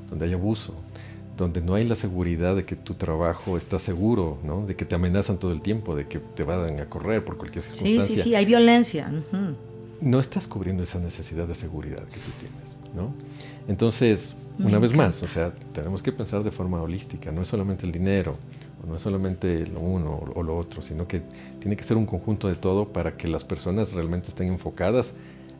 [0.08, 0.74] donde hay abuso,
[1.36, 4.66] donde no hay la seguridad de que tu trabajo está seguro, ¿no?
[4.66, 7.62] De que te amenazan todo el tiempo, de que te van a correr por cualquier
[7.62, 8.02] circunstancia.
[8.02, 9.10] Sí, sí, sí, hay violencia
[10.00, 13.12] no estás cubriendo esa necesidad de seguridad que tú tienes, ¿no?
[13.68, 17.84] Entonces, una vez más, o sea, tenemos que pensar de forma holística, no es solamente
[17.86, 18.36] el dinero,
[18.82, 21.22] o no es solamente lo uno o lo otro, sino que
[21.60, 25.14] tiene que ser un conjunto de todo para que las personas realmente estén enfocadas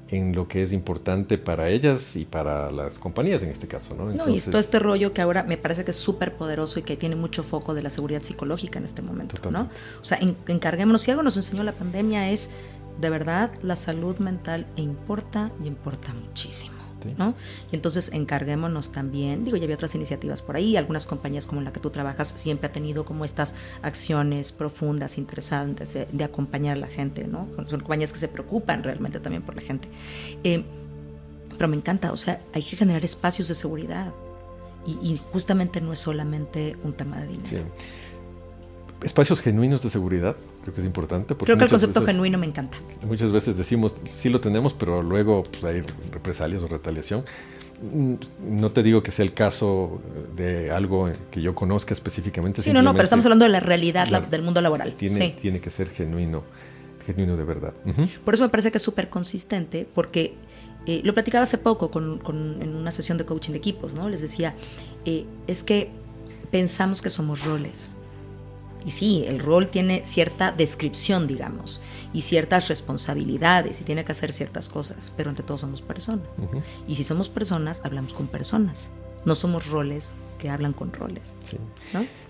[0.09, 4.05] en lo que es importante para ellas y para las compañías en este caso, ¿no?
[4.12, 6.96] no, y todo este rollo que ahora me parece que es súper poderoso y que
[6.96, 9.68] tiene mucho foco de la seguridad psicológica en este momento, ¿no?
[10.01, 12.51] O sea, encarguémonos, si algo nos enseñó la pandemia es
[13.00, 16.76] de verdad la salud mental importa y importa muchísimo.
[17.16, 17.35] ¿no?
[17.70, 21.72] Y entonces encarguémonos también, digo, ya había otras iniciativas por ahí, algunas compañías como la
[21.72, 26.88] que tú trabajas siempre ha tenido como estas acciones profundas, interesantes de, acompañar a la
[26.88, 27.46] gente, ¿no?
[27.68, 29.88] Son compañías que se preocupan realmente también por la gente.
[30.42, 30.64] Eh,
[31.56, 34.12] pero me encanta, o sea, hay que generar espacios de seguridad
[34.87, 37.64] y, justamente no es solamente un tema de dinero.
[39.02, 41.37] Espacios genuinos de seguridad Creo que es importante.
[41.37, 42.76] Creo que el concepto genuino me encanta.
[43.07, 47.24] Muchas veces decimos, sí lo tenemos, pero luego pues, hay represalias o retaliación.
[47.81, 48.14] Mm,
[48.59, 50.02] no te digo que sea el caso
[50.35, 52.62] de algo que yo conozca específicamente.
[52.62, 54.94] Sí, no, no, pero estamos hablando de la realidad del mundo laboral.
[54.94, 56.42] Tiene, tiene que ser genuino,
[57.07, 57.72] genuino de verdad.
[58.24, 60.35] Por eso me parece que es súper consistente, porque
[60.85, 62.20] eh, lo platicaba hace poco con,
[62.61, 64.09] en una sesión de coaching de equipos, ¿no?
[64.09, 64.57] Les decía,
[65.05, 65.90] eh, es que
[66.50, 67.95] pensamos que somos roles
[68.87, 71.81] y sí, el rol tiene cierta descripción, digamos,
[72.12, 76.29] y ciertas responsabilidades y tiene que hacer ciertas cosas, pero ante todo somos personas.
[76.87, 78.92] Y si somos personas, hablamos con personas.
[79.26, 81.34] No somos roles que hablan con roles.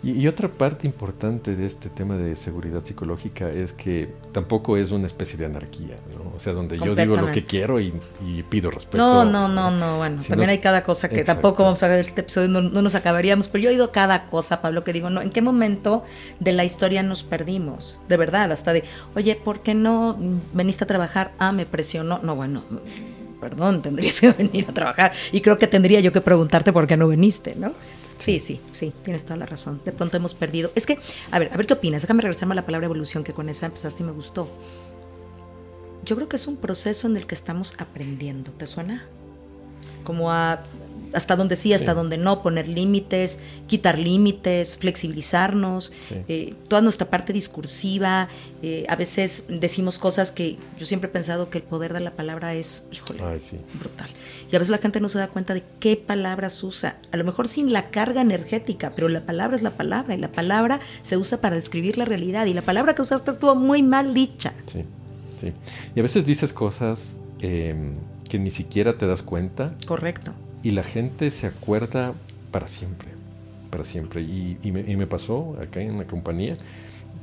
[0.03, 5.07] Y, otra parte importante de este tema de seguridad psicológica es que tampoco es una
[5.07, 6.33] especie de anarquía, ¿no?
[6.37, 7.93] O sea, donde yo digo lo que quiero y,
[8.49, 8.99] pido respeto.
[8.99, 12.21] No, no, no, no, bueno, también hay cada cosa que tampoco vamos a ver este
[12.21, 15.31] episodio, no, nos acabaríamos, pero yo he oído cada cosa, Pablo, que digo, no, ¿en
[15.31, 16.05] qué momento
[16.41, 18.01] de la historia nos perdimos?
[18.09, 20.17] De verdad, hasta de, oye, ¿por qué no
[20.53, 21.33] veniste a trabajar?
[21.39, 22.21] Ah, me presionó.
[22.23, 22.63] No, bueno,
[23.41, 25.13] perdón, tendrías que venir a trabajar.
[25.33, 27.73] Y creo que tendría yo que preguntarte por qué no viniste, ¿no?
[28.19, 29.81] Sí, sí, sí, tienes toda la razón.
[29.85, 30.71] De pronto hemos perdido.
[30.75, 30.99] Es que,
[31.31, 32.03] a ver, a ver qué opinas.
[32.03, 34.49] Déjame regresarme a la palabra evolución, que con esa empezaste y me gustó.
[36.05, 38.53] Yo creo que es un proceso en el que estamos aprendiendo.
[38.53, 39.07] ¿Te suena?
[40.07, 40.61] como a
[41.13, 45.93] hasta donde sí, hasta donde no, poner límites, quitar límites, flexibilizarnos,
[46.29, 48.29] eh, toda nuestra parte discursiva.
[48.63, 52.13] Eh, a veces decimos cosas que yo siempre he pensado que el poder de la
[52.13, 53.23] palabra es, híjole,
[53.75, 54.11] brutal.
[54.51, 56.97] Y a veces la gente no se da cuenta de qué palabras usa.
[57.13, 60.33] A lo mejor sin la carga energética, pero la palabra es la palabra y la
[60.33, 62.47] palabra se usa para describir la realidad.
[62.47, 64.53] Y la palabra que usaste estuvo muy mal dicha.
[64.67, 64.85] Sí,
[65.41, 65.53] sí.
[65.95, 67.95] Y a veces dices cosas em,
[68.29, 69.75] que ni siquiera te das cuenta.
[69.87, 70.33] Correcto
[70.67, 72.13] y la gente se acuerda
[72.51, 73.11] para siempre,
[73.71, 74.23] para siempre.
[74.23, 76.57] Y, me, pasó acá en la compañía,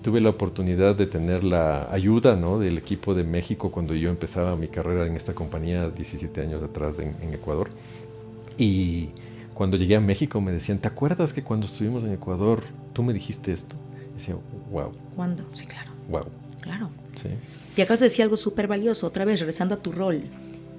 [0.01, 2.57] tuve la oportunidad de tener la ayuda ¿no?
[2.57, 6.99] del equipo de México cuando yo empezaba mi carrera en esta compañía 17 años atrás
[6.99, 7.69] en, Ecuador.
[8.57, 9.09] Y
[9.53, 13.11] cuando llegué a México me decían, ¿te acuerdas que cuando estuvimos en Ecuador tú me
[13.11, 13.75] dijiste esto?
[14.11, 14.37] Y decía,
[14.71, 14.91] wow.
[15.17, 15.43] ¿Cuándo?
[15.53, 15.91] Sí, claro.
[16.09, 16.27] Wow.
[16.61, 16.91] Claro.
[17.21, 17.27] Sí.
[17.75, 20.23] Y acabas de decir algo súper valioso, otra vez, regresando a tu rol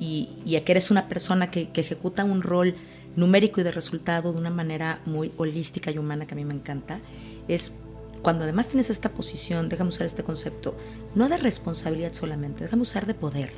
[0.01, 2.75] y, a que eres una persona que, ejecuta un rol
[3.17, 6.55] numérico y de resultado de una manera muy holística y humana que a mí me
[6.55, 7.01] encanta,
[7.49, 7.77] es
[8.23, 10.77] cuando además tienes esta posición, déjame usar este concepto,
[11.15, 13.53] no de responsabilidad solamente, déjame usar de poder.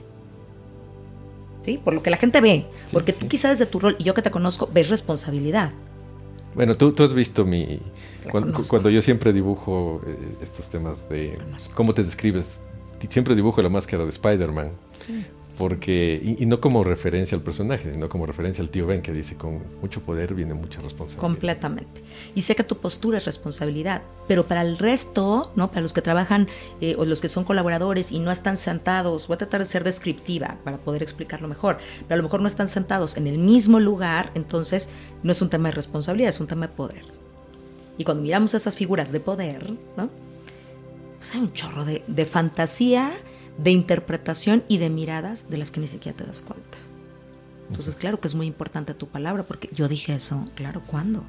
[1.63, 1.79] ¿Sí?
[1.83, 4.23] Por lo que la gente ve, porque tú quizás desde tu rol, y yo que
[4.23, 5.73] te conozco, ves responsabilidad.
[6.55, 7.81] Bueno, tú, tú has visto mi...
[8.31, 11.39] Cuando, yo siempre dibujo eh, estos temas de...
[11.75, 12.63] ¿Cómo te describes?
[13.11, 14.71] Siempre dibujo la máscara de Spider-Man.
[15.07, 15.25] Sí.
[15.59, 19.37] Porque, y, no como referencia al personaje, sino como referencia al tío Ben, que dice,
[19.37, 21.21] con mucho poder viene mucha responsabilidad.
[21.21, 22.03] Completamente.
[22.35, 25.71] Y sé que tu postura es responsabilidad, pero para el resto, ¿no?
[25.71, 26.49] Para los que trabajan
[26.81, 29.83] eh, o los que son colaboradores y no están sentados, voy a tratar de ser
[29.83, 33.81] descriptiva para poder explicarlo mejor, pero a lo mejor no están sentados en el mismo
[33.81, 34.91] lugar, entonces
[35.23, 37.05] no es un tema de responsabilidad, es un tema de poder.
[37.97, 40.11] Y cuando miramos esas figuras de poder, ¿no?
[41.17, 43.11] Pues hay un chorro de, de fantasía
[43.59, 46.79] de interpretación y de miradas de las que ni siquiera te das cuenta.
[47.69, 51.25] Entonces, claro que es muy importante tu palabra, porque yo dije eso, claro, ¿cuándo?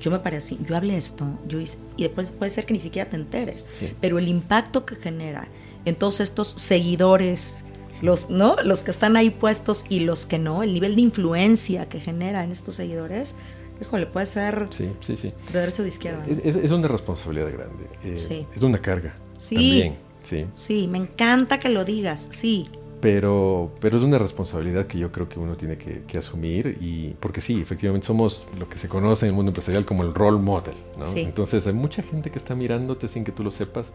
[0.00, 2.80] Yo me paré así, yo hablé esto, yo hice, y después puede ser que ni
[2.80, 3.64] siquiera te enteres,
[4.00, 5.46] pero el impacto que genera
[5.84, 7.64] en todos estos seguidores,
[8.02, 8.56] los, ¿no?
[8.64, 12.42] los que están ahí puestos y los que no, el nivel de influencia que genera
[12.42, 13.36] en estos seguidores,
[13.80, 15.32] híjole, puede ser sí, sí, sí.
[15.52, 16.24] de derecha o de izquierda.
[16.26, 19.14] Es, una responsabilidad grande, eh, es una carga.
[19.48, 20.46] También Sí.
[20.54, 22.68] Sí, me encanta que lo digas, sí.
[23.00, 27.40] Pero, pero es una responsabilidad que yo creo que uno tiene que, asumir y porque
[27.40, 30.74] sí, efectivamente somos lo que se conoce en el mundo empresarial como el role model,
[30.98, 31.06] ¿no?
[31.14, 33.92] Entonces hay mucha gente que está mirándote sin que tú lo sepas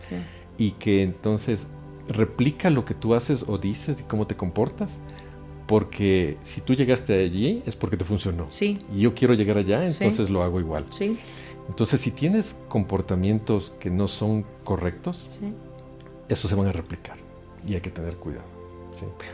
[0.58, 1.67] y que entonces
[2.08, 5.02] replica lo que tú haces o dices y cómo te comportas
[5.67, 8.46] porque si tú llegaste allí es porque te funcionó.
[8.50, 8.80] Sí.
[8.96, 10.86] Y yo quiero llegar allá, entonces lo hago igual.
[10.91, 11.17] Sí.
[11.67, 15.54] Entonces, si tienes comportamientos que no son correctos, sí
[16.29, 17.17] eso se van a replicar
[17.67, 18.53] y hay que tener cuidado.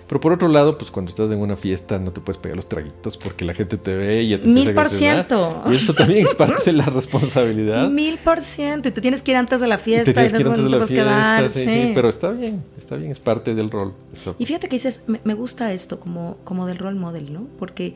[0.07, 2.67] Pero por otro lado, pues cuando estás en una fiesta no te puedes pegar los
[2.67, 5.63] traguitos porque la gente te ve y ya te Mil por ciento.
[5.69, 7.89] Y esto también es parte de la responsabilidad.
[7.89, 8.89] Mil por ciento.
[8.89, 10.11] Y te tienes que ir antes de la fiesta.
[10.11, 11.49] Y te tienes que ir antes de la fiesta.
[11.49, 11.91] sí, sí.
[11.93, 13.93] pero está bien, está bien, es parte del rol.
[14.37, 17.47] Y fíjate que dices, me, gusta esto como, como del rol model, ¿no?
[17.57, 17.95] Porque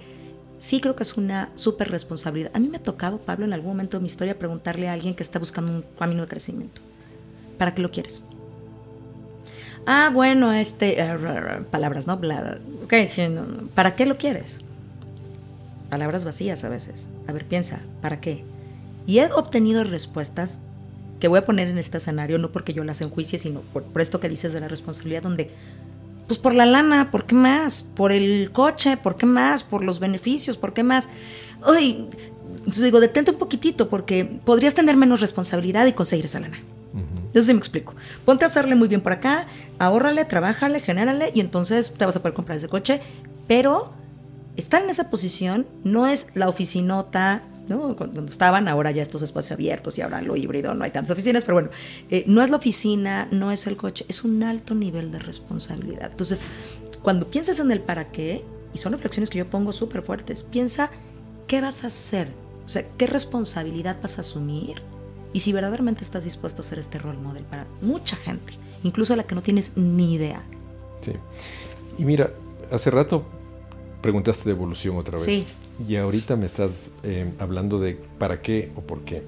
[0.57, 2.51] sí creo que es una súper responsabilidad.
[2.53, 5.15] A mí me ha tocado, Pablo, en algún momento de mi historia preguntarle a alguien
[5.15, 6.81] que está buscando un camino de crecimiento.
[7.57, 8.23] ¿Para qué lo quieres?
[9.85, 11.17] Ah, bueno, este, eh,
[11.69, 12.19] palabras, ¿no?
[13.75, 14.61] ¿para qué lo quieres?
[15.89, 17.09] Palabras vacías a veces.
[17.27, 18.43] A ver, piensa, ¿para qué?
[19.05, 20.61] Y he obtenido respuestas
[21.19, 24.19] que voy a poner en este escenario, no porque yo las enjuicie, sino por, esto
[24.19, 25.51] que dices de la responsabilidad, donde,
[26.27, 27.83] pues por la lana, ¿por qué más?
[27.83, 29.63] Por el coche, ¿por qué más?
[29.63, 31.09] Por los beneficios, ¿por qué más?
[31.67, 32.07] Uy,
[32.57, 36.59] entonces digo, detente un poquitito, porque podrías tener menos responsabilidad y conseguir esa lana.
[37.33, 37.95] Entonces sí me explico.
[38.25, 39.47] Ponte a hacerle muy bien por acá,
[39.79, 43.01] ahórrale, trabájale, genérale y entonces te vas a poder comprar ese coche.
[43.47, 43.91] Pero
[44.55, 47.95] estar en esa posición no es la oficinota, ¿no?
[47.95, 51.43] Cuando estaban, ahora ya estos espacios abiertos y ahora lo híbrido, no hay tantas oficinas,
[51.43, 51.69] pero bueno,
[52.11, 56.11] eh, no es la oficina, no es el coche, es un alto nivel de responsabilidad.
[56.11, 56.43] Entonces,
[57.01, 60.91] cuando piensas en el para qué, y son reflexiones que yo pongo súper fuertes, piensa
[61.47, 62.27] qué vas a hacer,
[62.63, 64.83] o sea, qué responsabilidad vas a asumir
[65.33, 69.17] y si verdaderamente estás dispuesto a ser este role model para mucha gente, incluso a
[69.17, 70.41] la que no tienes ni idea.
[71.01, 71.13] Sí.
[71.97, 72.31] Y mira,
[72.71, 73.25] hace rato
[74.01, 75.23] preguntaste de evolución otra vez.
[75.23, 75.45] Sí.
[75.87, 79.23] Y ahorita me estás eh, hablando de para qué o por qué.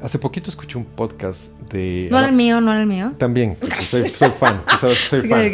[0.00, 2.06] Hace poquito escuché un podcast de...
[2.10, 3.12] No era el mío, no era el mío.
[3.18, 3.56] También,
[3.88, 4.94] soy, fan, soy
[5.28, 5.50] fan.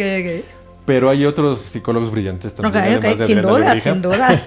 [0.85, 2.97] Pero hay otros psicólogos brillantes también.
[2.97, 4.43] Ok, ok, sin duda, sin duda.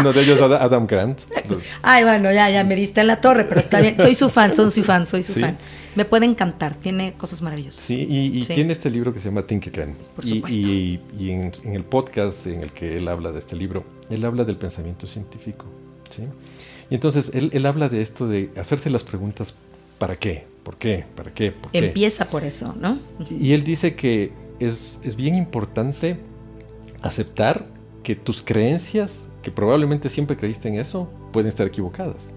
[0.00, 1.20] Uno de ellos, Adam Grant.
[1.82, 3.96] Ay, bueno, ya, ya me diste en la torre, pero está bien.
[4.00, 5.58] Soy su fan, soy su fan, soy su fan.
[5.94, 7.84] Me puede encantar, tiene cosas maravillosas.
[7.84, 9.94] Sí, y, tiene este libro que se llama Think Again.
[10.16, 10.58] Por supuesto.
[10.58, 14.44] Y, y en, el podcast en el que él habla de este libro, él habla
[14.44, 15.66] del pensamiento científico.
[16.14, 16.22] ¿sí?
[16.88, 19.54] Y entonces él, él habla de esto de hacerse las preguntas
[19.98, 20.44] ¿para qué?
[20.62, 21.04] ¿Por qué?
[21.14, 21.52] ¿Para qué?
[21.52, 21.78] ¿Por qué?
[21.78, 22.98] Empieza por eso, ¿no?
[23.30, 26.18] Y él dice que es, es bien importante
[27.02, 27.66] aceptar
[28.02, 32.32] que tus creencias, que probablemente siempre creíste en eso, pueden estar equivocadas.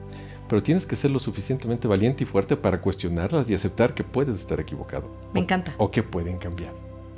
[0.47, 4.35] Pero tienes que ser lo suficientemente valiente y fuerte para cuestionarlas y aceptar que puedes
[4.35, 5.09] estar equivocado.
[5.33, 5.73] Me encanta.
[5.77, 6.73] O que pueden cambiar.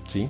[0.08, 0.30] ¿Sí?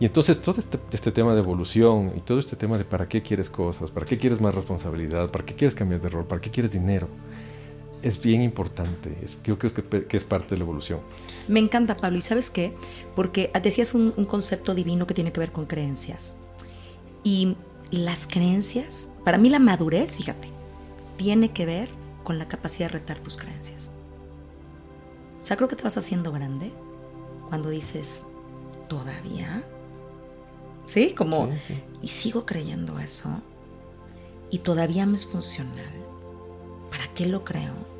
[0.00, 3.22] Y entonces todo este, este, tema de evolución y todo este tema de para qué
[3.22, 6.50] quieres cosas, para qué quieres más responsabilidad, para qué quieres cambiar de rol, para qué
[6.50, 7.08] quieres dinero,
[8.04, 9.16] es bien importante.
[9.22, 11.00] Es, yo creo que, que, es parte de la evolución.
[11.48, 12.18] Me encanta, Pablo.
[12.18, 12.74] ¿Y sabes qué?
[13.16, 16.36] Porque decías un, un concepto divino que tiene que ver con creencias.
[17.22, 17.56] Y
[17.90, 20.48] las creencias, para mí la madurez, fíjate,
[21.16, 21.88] tiene que ver
[22.22, 23.90] con la capacidad de retar tus creencias.
[25.42, 26.72] O sea, creo que te vas haciendo grande
[27.48, 28.24] cuando dices,
[28.88, 29.62] ¿todavía?
[30.86, 31.14] ¿Sí?
[31.14, 31.48] Como,
[32.02, 33.30] y sigo creyendo eso.
[34.50, 35.92] Y todavía me es funcional.
[36.90, 37.93] ¿Para qué lo creo?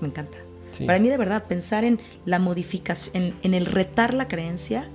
[0.00, 0.38] Me encanta.
[0.86, 4.88] Para mí, de verdad, pensar en la modificación, en, el retar la creencia,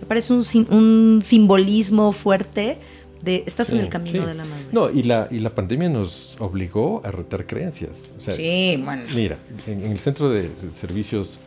[0.00, 2.78] me parece un, un simbolismo fuerte
[3.22, 4.72] de estás en el camino de la madurez.
[4.72, 8.08] No, y la, y la pandemia nos obligó a retar creencias.
[8.18, 9.02] sí, bueno.
[9.14, 11.38] Mira, en, el centro de, servicios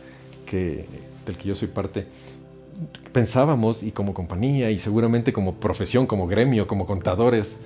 [0.46, 0.86] que,
[1.26, 2.06] del que yo soy parte,
[3.12, 7.58] pensábamos, y como compañía, y seguramente como profesión, como gremio, como contadores,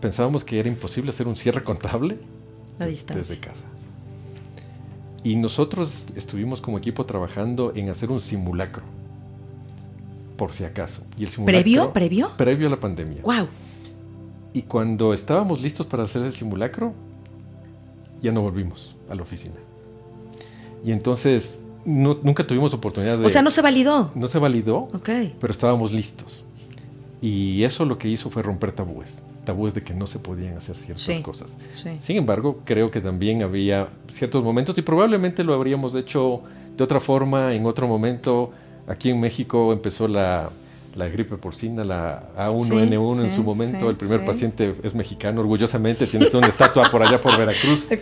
[0.00, 2.18] pensábamos que era imposible hacer un cierre contable
[2.78, 3.64] desde casa.
[5.26, 8.84] Y nosotros estuvimos como equipo trabajando en hacer un simulacro,
[10.36, 11.02] por si acaso.
[11.18, 11.92] Y el simulacro, ¿Previo?
[11.92, 12.30] ¿Previo?
[12.36, 13.22] Previo a la pandemia.
[13.22, 13.48] ¡Wow!
[14.52, 16.92] Y cuando estábamos listos para hacer el simulacro,
[18.22, 19.56] ya no volvimos a la oficina.
[20.84, 23.26] Y entonces nunca tuvimos oportunidad de...
[23.26, 24.12] O sea, no se validó.
[24.14, 25.10] No se validó, Ok.
[25.40, 26.44] pero estábamos listos.
[27.20, 30.76] Y eso lo que hizo fue romper tabúes tabúes de que no se podían hacer
[30.76, 31.56] ciertas cosas.
[31.98, 36.42] Sin embargo, creo que también había ciertos momentos y probablemente lo habríamos hecho
[36.76, 38.50] de otra forma en otro momento.
[38.86, 40.50] Aquí en México empezó la,
[40.94, 43.88] gripe porcina, la A1N1 en su momento.
[43.88, 46.06] el primer paciente es mexicano, orgullosamente.
[46.06, 47.88] Tienes una estatua por allá por Veracruz.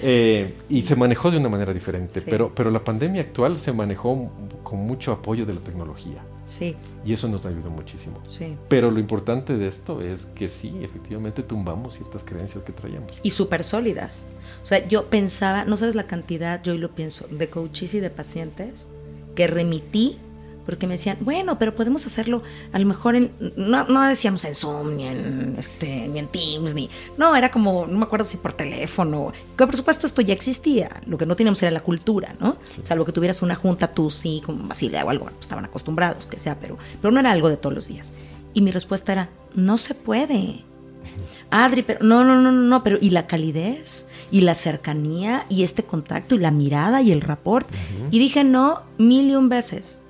[0.00, 2.20] Eh, y se manejó de una manera diferente.
[2.22, 4.30] Pero, pero la pandemia actual se manejó
[4.62, 6.22] con mucho apoyo de la tecnología.
[6.48, 6.74] Sí.
[7.04, 8.20] Y eso nos ayudó muchísimo.
[8.26, 8.56] Sí.
[8.68, 13.12] Pero lo importante de esto es que sí, efectivamente tumbamos ciertas creencias que traíamos.
[13.22, 14.24] Y súper sólidas.
[14.62, 18.00] O sea, yo pensaba, no sabes la cantidad, yo hoy lo pienso, de coaches y
[18.00, 18.88] de pacientes
[19.34, 20.18] que remití
[20.68, 24.54] porque me decían, bueno, pero podemos hacerlo a lo mejor en, no, no decíamos en
[24.54, 28.36] Zoom, ni en, este, ni en Teams, ni, no, era como, no me acuerdo si
[28.36, 32.34] por teléfono, que por supuesto esto ya existía, lo que no teníamos era la cultura,
[32.38, 32.58] ¿no?
[32.84, 36.38] Salvo que tuvieras una junta tú sí, como Basilea o algo, pues, estaban acostumbrados, que
[36.38, 38.12] sea, pero, pero no era algo de todos los días.
[38.52, 40.64] Y mi respuesta era, no se puede.
[41.50, 44.06] Adri, pero no, no, no, no, pero ¿y la calidez?
[44.30, 45.46] ¿Y la cercanía?
[45.48, 46.34] ¿Y este contacto?
[46.34, 47.00] ¿Y la mirada?
[47.00, 47.66] ¿Y el rapport?
[48.10, 50.00] Y dije no mil y un veces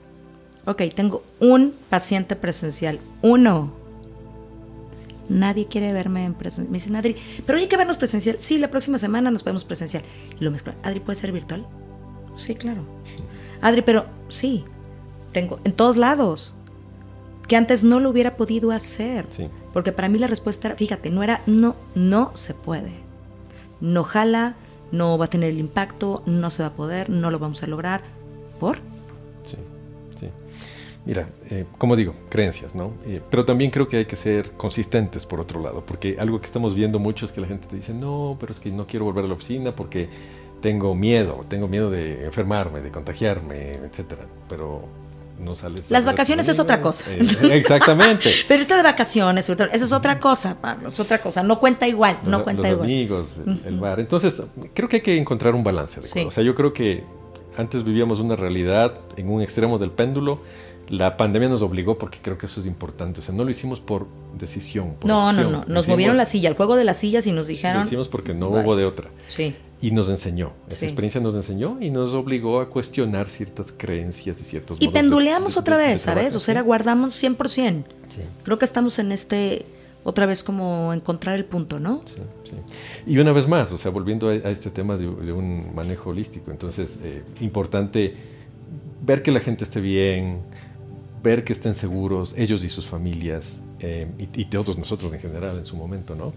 [0.69, 3.73] ok, tengo un paciente presencial, uno.
[5.29, 6.71] Nadie quiere verme en presencial.
[6.71, 8.37] Me dicen, Adri, pero hay que vernos presencial.
[8.39, 10.03] Sí, la próxima semana nos podemos presencial.
[10.41, 10.75] lo mezclo.
[10.83, 11.67] Adri, ¿puede ser virtual?
[12.37, 12.83] Sí, claro.
[13.61, 14.65] Adri, pero sí,
[15.33, 16.55] tengo en todos lados.
[17.47, 19.27] Que antes no lo hubiera podido hacer.
[19.73, 22.93] Porque para mí la respuesta era, fíjate, no era no, no se puede.
[23.81, 24.57] No jala,
[24.93, 27.67] no va a tener el impacto, no se va a poder, no lo vamos a
[27.67, 28.03] lograr.
[28.61, 28.81] ¿Por?
[31.09, 32.93] Mira, eh, como digo, creencias, ¿no?
[33.07, 36.45] Eh, pero también creo que hay que ser consistentes por otro lado, porque algo que
[36.45, 39.07] estamos viendo mucho es que la gente te dice, no, pero es que no quiero
[39.07, 40.11] volver a la oficina porque
[40.61, 44.27] tengo miedo, tengo miedo de enfermarme, de contagiarme, etcétera.
[44.51, 44.83] Pero
[45.41, 45.91] no sales.
[45.91, 47.11] Las vacaciones es otra cosa.
[47.11, 48.31] Eh, exactamente.
[48.47, 51.43] pero irte de vacaciones, eso es otra cosa, Pablo, es otra cosa.
[51.43, 53.99] No cuenta igual, no cuenta los amigos, el, bar.
[53.99, 54.43] Entonces,
[54.75, 56.01] creo que hay que encontrar un balance.
[56.27, 57.03] O sea, yo creo que
[57.57, 60.41] antes vivíamos una realidad en un extremo del péndulo
[60.89, 63.21] la pandemia nos obligó porque creo que eso es importante.
[63.21, 64.07] O sea, no lo hicimos por
[64.39, 64.95] decisión.
[65.05, 65.65] no, no, no.
[65.67, 67.81] Nos movieron la silla, el juego de las sillas y nos dijeron.
[67.81, 69.11] Lo hicimos porque no hubo de otra.
[69.29, 69.55] Sí.
[69.81, 70.53] Y nos enseñó.
[70.69, 74.79] Esa experiencia nos enseñó y nos obligó a cuestionar ciertas creencias y ciertos.
[74.81, 76.35] Y penduleamos otra vez, ¿sabes?
[76.35, 77.85] o sea, guardamos 100%.
[78.09, 78.23] Sí.
[78.43, 79.67] Creo que estamos en este.
[80.05, 82.03] Otra vez como encontrar el punto, ¿no?
[82.07, 82.55] Sí, sí.
[83.07, 86.99] Y una vez más, o sea, volviendo a, este tema de, un manejo holístico, entonces,
[87.03, 88.15] eh, importante
[89.03, 90.39] ver que la gente esté bien,
[91.23, 95.67] ver que estén seguros ellos y sus familias, eh, y, todos nosotros en general en
[95.67, 96.33] su momento, ¿no?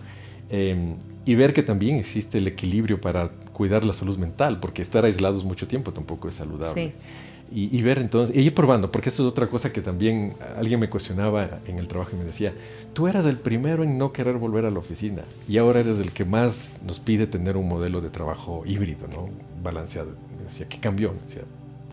[0.50, 5.06] Eh, y ver que también existe el equilibrio para cuidar la salud mental, porque estar
[5.06, 6.74] aislados mucho tiempo tampoco es saludable.
[6.74, 6.94] Sí.
[7.54, 10.90] Y, ver entonces, y ir probando, porque eso es otra cosa que también alguien me
[10.90, 12.54] cuestionaba en el trabajo y me decía,
[12.94, 16.14] tú eras el primero en no querer volver a la oficina y ahora eres el
[16.14, 19.28] que más nos pide tener un modelo de trabajo híbrido, ¿no?
[19.62, 20.12] Balanceado.
[20.38, 21.12] Me decía, ¿qué cambió?
[21.12, 21.42] Me decía,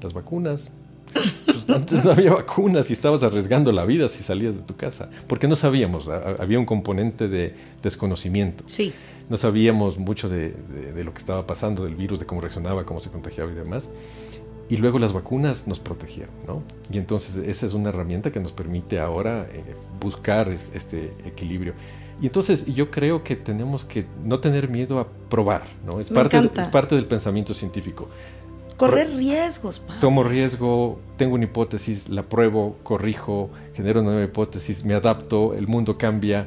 [0.00, 0.70] las vacunas.
[1.12, 5.10] Pues antes no había vacunas y estabas arriesgando la vida si salías de tu casa,
[5.26, 8.64] porque no sabíamos, había un componente de desconocimiento.
[8.66, 8.92] Sí.
[9.28, 10.54] No sabíamos mucho de,
[10.94, 13.90] de lo que estaba pasando, del virus, de cómo reaccionaba, cómo se contagiaba y demás
[14.68, 16.62] y luego las vacunas nos protegieron, ¿no?
[16.90, 19.62] Y entonces esa es una herramienta que nos permite ahora eh,
[20.00, 21.72] buscar este equilibrio.
[22.20, 26.00] Y entonces yo creo que tenemos que no tener miedo a probar, ¿no?
[26.00, 28.08] Es, parte, es parte del pensamiento científico.
[28.78, 29.80] Correr riesgos.
[29.80, 30.00] Pablo.
[30.00, 35.66] Tomo riesgo, tengo una hipótesis, la pruebo, corrijo, genero una nueva hipótesis, me adapto, el
[35.66, 36.46] mundo cambia.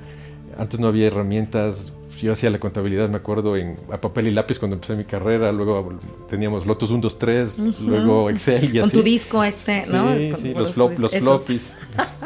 [0.57, 4.59] Antes no había herramientas, yo hacía la contabilidad, me acuerdo, en, a papel y lápiz
[4.59, 8.91] cuando empecé mi carrera, luego teníamos Lotus 1, 2, 3, luego Excel y así.
[8.91, 10.15] Con tu disco este, ¿no?
[10.15, 11.77] Sí, sí, los, los floppies.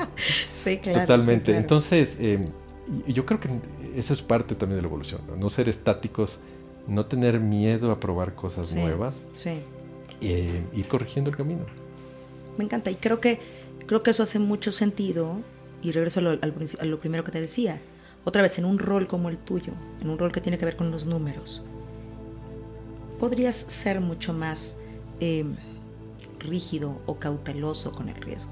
[0.53, 1.01] sí, claro.
[1.01, 1.55] Totalmente.
[1.55, 2.47] Entonces, eh,
[3.07, 3.49] yo creo que
[3.95, 5.49] eso es parte también de la evolución, ¿no?
[5.49, 6.39] ser estáticos,
[6.87, 9.25] no tener miedo a probar cosas nuevas.
[9.33, 9.61] Sí.
[10.21, 11.65] Eh, ir corrigiendo el camino.
[12.57, 13.39] Me encanta y creo que,
[13.85, 15.37] creo que eso hace mucho sentido
[15.81, 17.79] y regreso a lo primero que te decía
[18.25, 20.75] otra vez en un rol como el tuyo, en un rol que tiene que ver
[20.75, 21.63] con los números,
[23.19, 24.77] podrías ser mucho más
[25.19, 25.55] em,
[26.39, 28.51] rígido o cauteloso con el riesgo.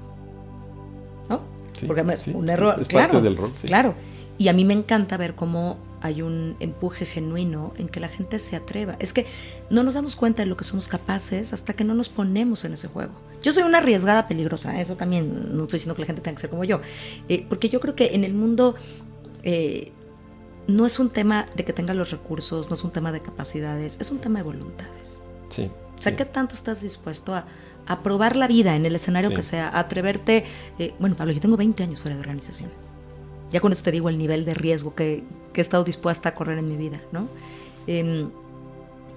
[1.28, 1.42] ¿No?
[1.86, 2.76] Porque es un error.
[2.80, 3.52] Es, parte del rol.
[3.64, 3.94] Claro.
[4.38, 8.38] Y a mí me encanta ver cómo hay un empuje genuino en que la gente
[8.38, 8.94] se atreva.
[8.98, 9.24] Es que
[9.70, 12.74] no nos damos cuenta de lo que somos capaces hasta que no nos ponemos en
[12.74, 13.14] ese juego.
[13.42, 16.42] Yo soy una arriesgada peligrosa, eso también, no estoy diciendo que la gente tenga que
[16.42, 16.82] ser como yo,
[17.30, 18.74] eh, porque yo creo que en el mundo
[19.44, 19.92] eh,
[20.66, 23.98] no es un tema de que tenga los recursos, no es un tema de capacidades,
[23.98, 25.20] es un tema de voluntades.
[25.48, 25.70] Sí.
[25.98, 27.46] O sea, ¿qué tanto estás dispuesto a,
[28.02, 30.44] probar la vida en el escenario que sea, a atreverte?
[30.78, 32.70] Eh, bueno, Pablo, yo tengo 20 años fuera de organización.
[33.54, 35.22] Ya con eso te digo el nivel de riesgo que,
[35.54, 37.28] he estado dispuesta a correr en mi vida, ¿no?
[37.86, 38.28] Em,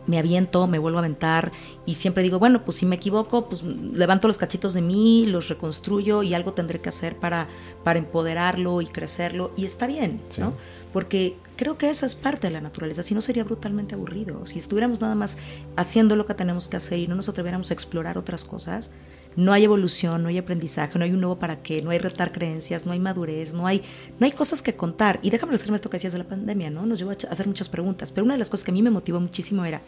[0.05, 1.51] me aviento, me vuelvo a aventar
[1.87, 5.49] y siempre digo, bueno, pues si me equivoco, pues levanto los cachitos de mí, los
[5.49, 7.47] reconstruyo y algo tendré que hacer para,
[7.83, 10.53] para empoderarlo y crecerlo y está bien, ¿no?
[10.93, 14.45] Porque creo que esa es parte de la naturaleza, si no sería brutalmente aburrido.
[14.45, 15.39] Si estuviéramos nada más
[15.75, 18.91] haciendo lo que tenemos que hacer y no nos atreviéramos a explorar otras cosas,
[19.37, 22.31] no hay evolución, no hay aprendizaje, no hay un nuevo para qué, no hay retar
[22.31, 23.83] creencias, no hay madurez, no hay,
[24.19, 25.19] no hay cosas que contar.
[25.21, 26.87] Y déjame decirme esto que decías de la pandemia, ¿no?
[26.87, 28.89] Nos llevó a hacer muchas preguntas, pero una de las cosas que a mí me
[28.89, 29.81] motivó muchísimo era,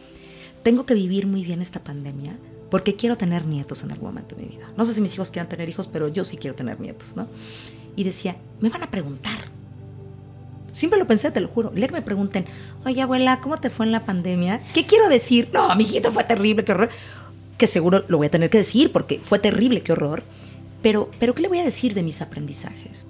[0.62, 2.38] tengo que vivir muy bien esta pandemia
[2.70, 4.70] porque quiero tener nietos en algún momento de mi vida.
[4.78, 7.28] No sé si mis hijos quieran tener hijos, pero yo sí quiero tener nietos, ¿no?
[7.96, 9.50] Y decía, me van a preguntar.
[10.72, 11.72] Siempre lo pensé, te lo juro.
[11.76, 12.46] El que me pregunten,
[12.86, 14.62] oye abuela, ¿cómo te fue en la pandemia?
[14.76, 15.50] ¿Qué quiero decir?
[15.52, 16.90] No, mi hijito fue terrible, qué horror
[17.60, 20.24] que seguro lo voy a tener que decir porque fue terrible, qué horror.
[20.82, 23.06] Pero, pero ¿qué le voy a decir de mis aprendizajes?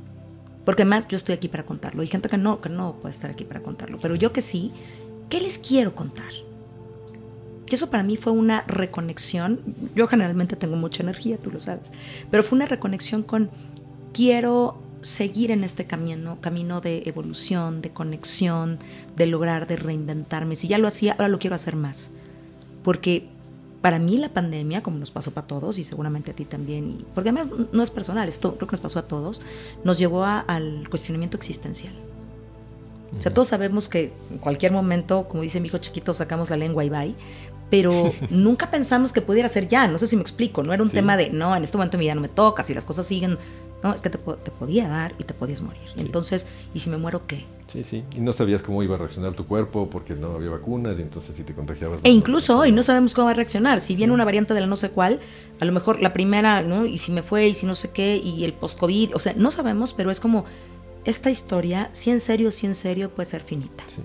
[0.66, 2.02] Porque además yo estoy aquí para contarlo.
[2.02, 4.00] Hay gente que no, que no puede estar aquí para contarlo.
[4.02, 4.74] Pero yo que sí,
[5.30, 6.32] ¿qué les quiero contar?
[7.68, 9.62] Que eso para mí fue una reconexión.
[9.96, 11.92] Yo generalmente tengo mucha energía, tú lo sabes.
[12.32, 13.52] Pero fue una reconexión con
[14.14, 18.80] quiero seguir en este camino, camino de evolución, de conexión,
[19.16, 20.56] de lograr, de reinventarme.
[20.56, 22.12] Si ya lo hacía, ahora lo quiero hacer más.
[22.84, 23.28] Porque
[23.82, 27.06] para mí la pandemia, como nos pasó para todos y seguramente a ti también, y,
[27.16, 29.42] porque además no es personal, esto creo que nos pasó a todos,
[29.84, 31.94] nos llevó al cuestionamiento existencial.
[33.18, 36.58] O sea, todos sabemos que en cualquier momento, como dice mi hijo chiquito, sacamos la
[36.58, 37.16] lengua y bye,
[37.70, 37.92] pero
[38.30, 41.18] nunca pensamos que pudiera ser ya, no sé si me explico, no era un tema
[41.18, 43.38] de, no, en este momento mi vida no me toca, si las cosas siguen,
[43.84, 45.82] no, es que te, podía dar y te podías morir.
[45.98, 47.46] Entonces, ¿y si me muero qué?
[47.68, 51.00] Sí, sí, y no sabías cómo iba a reaccionar tu cuerpo porque no había vacunas
[51.00, 52.02] y entonces si te contagiabas...
[52.04, 54.68] E incluso hoy no sabemos cómo va a reaccionar, si viene una variante de la
[54.68, 55.20] no sé cuál,
[55.60, 56.86] a lo mejor la primera, ¿no?
[56.86, 59.52] Y si me fue y si no sé qué, y el post-COVID, o sea, no
[59.52, 60.46] sabemos, pero es como,
[61.06, 63.84] esta historia, si en serio, si en serio, puede ser finita.
[63.88, 64.02] Sí.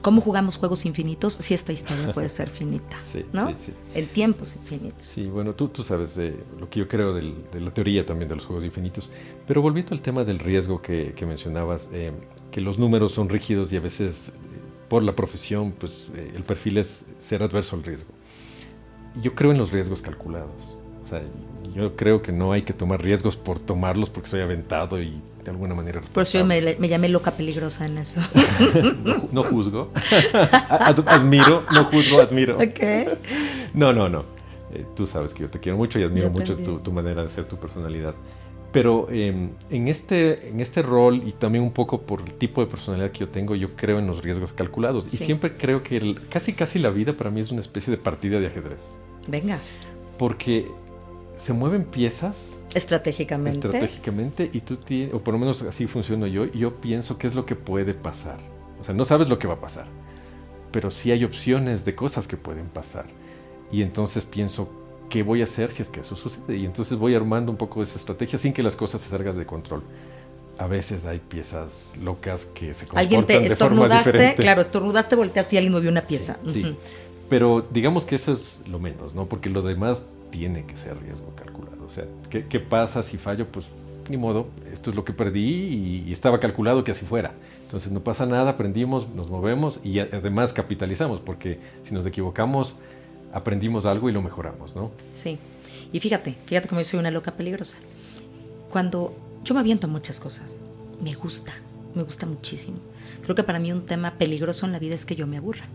[0.00, 2.98] ¿Cómo jugamos juegos infinitos si esta historia puede ser finita?
[3.04, 3.48] sí, ¿no?
[3.58, 5.02] Sí, en tiempos infinitos.
[5.02, 6.18] Sí, bueno, tú, tú sabes
[6.58, 9.10] lo que yo creo de la teoría también de los juegos infinitos.
[9.46, 12.12] Pero volviendo al tema del riesgo que, mencionabas, eh,
[12.50, 14.32] que los números son rígidos y a veces eh,
[14.88, 18.12] por la profesión, pues eh, el perfil es ser adverso al riesgo.
[19.20, 20.78] Yo creo en los riesgos calculados.
[21.12, 21.22] Sea,
[21.74, 25.50] yo creo que no hay que tomar riesgos por tomarlos porque soy aventado y de
[25.50, 26.00] alguna manera.
[26.12, 28.20] Por eso yo me, llamé loca peligrosa en eso.
[29.32, 29.90] no, juzgo.
[31.06, 32.56] admiro, no juzgo, admiro.
[33.74, 34.24] No, no, no.
[34.74, 37.44] Eh, tú sabes que yo te quiero mucho y admiro mucho tu, manera de ser,
[37.44, 38.14] tu personalidad.
[38.72, 42.68] Pero em, en, este, en este rol y también un poco por el tipo de
[42.68, 45.12] personalidad que yo tengo, yo creo en los riesgos calculados.
[45.12, 47.98] Y siempre creo que el, casi casi la vida para mí es una especie de
[47.98, 48.96] partida de ajedrez.
[49.28, 49.58] Venga.
[50.16, 50.70] Porque
[51.42, 52.64] se mueven piezas.
[52.72, 53.66] Estratégicamente.
[53.66, 57.34] Estratégicamente y tú tienes, o por lo menos así funciono yo, yo pienso qué es
[57.34, 58.38] lo que puede pasar.
[58.80, 59.86] O sea, no sabes lo que va a pasar,
[60.70, 63.06] pero sí hay opciones de cosas que pueden pasar.
[63.72, 64.70] Y entonces pienso,
[65.10, 66.56] ¿qué voy a hacer si es que eso sucede?
[66.56, 69.44] Y entonces voy armando un poco esa estrategia sin que las cosas se salgan de
[69.44, 69.82] control.
[70.58, 75.58] A veces hay piezas locas que se comportan Alguien te estornudaste, claro, estornudaste, volteaste y
[75.58, 76.38] alguien movió una pieza.
[76.48, 76.76] Sí,
[77.28, 79.26] pero digamos que eso es lo menos, ¿no?
[79.26, 81.84] Porque lo demás tiene que ser riesgo calculado.
[81.84, 83.46] O sea, ¿qué, qué pasa si fallo?
[83.46, 83.70] Pues
[84.10, 87.34] ni modo, esto es lo que perdí y, y, estaba calculado que así fuera.
[87.62, 92.74] Entonces no pasa nada, aprendimos, nos movemos y además capitalizamos, porque si nos equivocamos,
[93.32, 94.90] aprendimos algo y lo mejoramos, ¿no?
[95.12, 95.38] Sí.
[95.92, 97.78] Y fíjate, fíjate cómo yo soy una loca peligrosa.
[98.70, 99.14] Cuando
[99.44, 100.44] yo me aviento muchas cosas,
[101.00, 101.52] me gusta,
[101.94, 102.78] me gusta muchísimo.
[103.22, 105.68] Creo que para mí un tema peligroso en la vida es que yo me aburra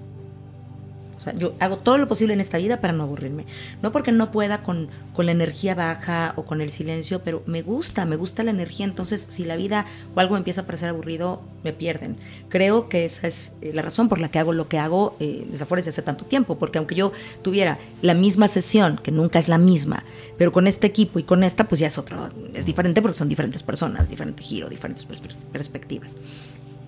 [1.37, 3.45] yo hago todo lo posible en esta vida para no aburrirme.
[3.81, 7.61] No porque no pueda con, con, la energía baja o con el silencio, pero me
[7.61, 8.85] gusta, me gusta la energía.
[8.85, 12.17] Entonces, si la vida o algo empieza a parecer aburrido, me pierden.
[12.49, 15.47] Creo que esa es eh, la razón por la que hago lo que hago eh,
[15.49, 16.57] desde hace tanto tiempo.
[16.57, 17.11] Porque aunque yo
[17.41, 20.03] tuviera la misma sesión, que nunca es la misma,
[20.37, 23.29] pero con este equipo y con esta, pues ya es otro, es diferente porque son
[23.29, 25.05] diferentes personas, diferente giro, diferentes
[25.51, 26.15] perspectivas.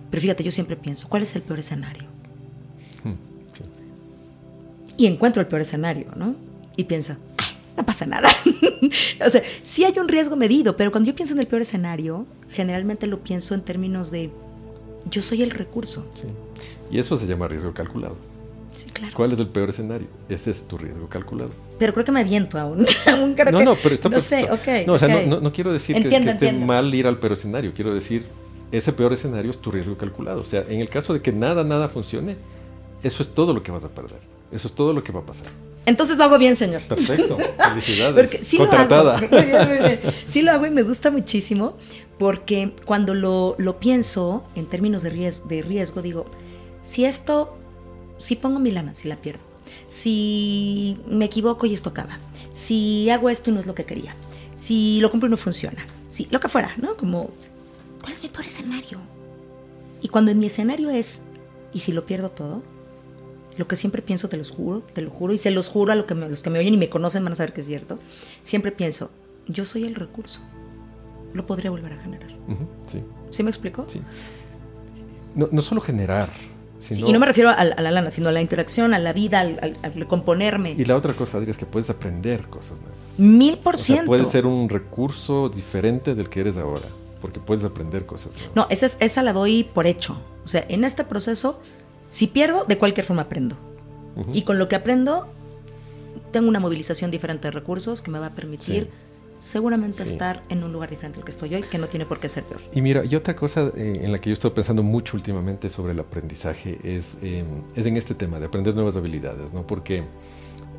[0.10, 2.19] Pero fíjate, yo siempre pienso, ¿cuál es el peor escenario?
[5.00, 6.36] Y encuentro el peor escenario, ¿no?
[6.76, 7.16] Y pienso,
[7.78, 8.30] no pasa nada.
[9.26, 12.26] o sea, sí hay un riesgo medido, pero cuando yo pienso en el peor escenario,
[12.50, 14.30] generalmente lo pienso en términos de
[15.10, 16.06] yo soy el recurso.
[16.16, 16.28] Sí.
[16.92, 18.18] Y eso se llama riesgo calculado.
[18.76, 19.14] Sí, claro.
[19.16, 20.08] ¿Cuál es el peor escenario?
[20.28, 21.52] Ese es tu riesgo calculado.
[21.80, 22.86] Pero creo que me aviento aún.
[23.08, 24.86] aún creo no, que, no, pero está No sé, ok.
[24.86, 25.28] No, o sea, okay.
[25.30, 27.72] no, no, quiero decir entiendo, que, que esté mal ir al peor escenario.
[27.74, 28.26] Quiero decir,
[28.74, 30.42] ese peor escenario es tu riesgo calculado.
[30.42, 32.36] O sea, en el caso de que nada, nada funcione,
[33.02, 34.39] eso es todo lo que vas a perder.
[34.52, 35.48] Eso es todo lo que va a pasar.
[35.86, 36.82] Entonces lo hago bien, señor.
[36.84, 37.38] Perfecto.
[37.58, 38.40] Felicidades.
[38.42, 39.20] sí Contratada.
[39.20, 39.28] Lo hago.
[39.36, 40.00] Muy bien, muy bien.
[40.26, 41.78] Sí lo hago y me gusta muchísimo
[42.18, 46.26] porque cuando lo, lo pienso en términos de riesgo, de riesgo, digo,
[46.84, 47.58] si esto,
[48.18, 49.42] si pongo mi lana, si la pierdo,
[49.88, 52.20] si me equivoco y esto acaba,
[52.52, 54.16] si hago esto y no es lo que quería,
[54.54, 56.98] si lo cumplo y no funciona, si lo que fuera, ¿no?
[56.98, 57.30] Como,
[58.02, 59.00] ¿cuál es mi peor escenario?
[60.02, 61.22] Y cuando en mi escenario es,
[61.74, 62.62] ¿y si lo pierdo todo?
[63.60, 65.96] Lo que siempre pienso, te los juro, te lo juro, y se los juro a
[65.96, 67.68] lo que me, los que me oyen y me conocen van a saber que es
[67.68, 68.00] cierto,
[68.42, 69.12] siempre pienso,
[69.48, 70.40] yo soy el recurso,
[71.34, 72.32] lo podría volver a generar.
[72.48, 73.04] Uh -huh, sí.
[73.32, 73.86] ¿Sí me explico?
[73.90, 74.02] Sí.
[75.36, 76.30] No, no solo generar,
[76.80, 77.06] sino...
[77.06, 79.12] Sí, y no me refiero a, a, la lana, sino a la interacción, a la
[79.12, 80.72] vida, al, al, al componerme.
[80.72, 82.98] Y la otra cosa, Adri, es que puedes aprender cosas nuevas.
[83.18, 84.04] Mil por ciento.
[84.04, 86.88] O sea, puede ser un recurso diferente del que eres ahora,
[87.22, 88.56] porque puedes aprender cosas nuevas.
[88.56, 90.18] No, esa, es, esa la doy por hecho.
[90.46, 91.60] O sea, en este proceso
[92.10, 93.56] si pierdo, de cualquier forma aprendo.
[94.18, 94.36] Uh -huh.
[94.36, 95.28] Y con lo que aprendo,
[96.32, 98.90] tengo una movilización diferente de recursos que me va a permitir sí.
[99.40, 100.12] seguramente sí.
[100.12, 102.44] estar en un lugar diferente al que estoy hoy, que no tiene por qué ser
[102.44, 102.62] peor.
[102.74, 105.94] Y mira, y otra cosa eh, en la que yo estoy pensando mucho últimamente sobre
[105.94, 107.46] el aprendizaje es, eh,
[107.76, 109.66] es en este tema de aprender nuevas habilidades, ¿no?
[109.66, 110.04] Porque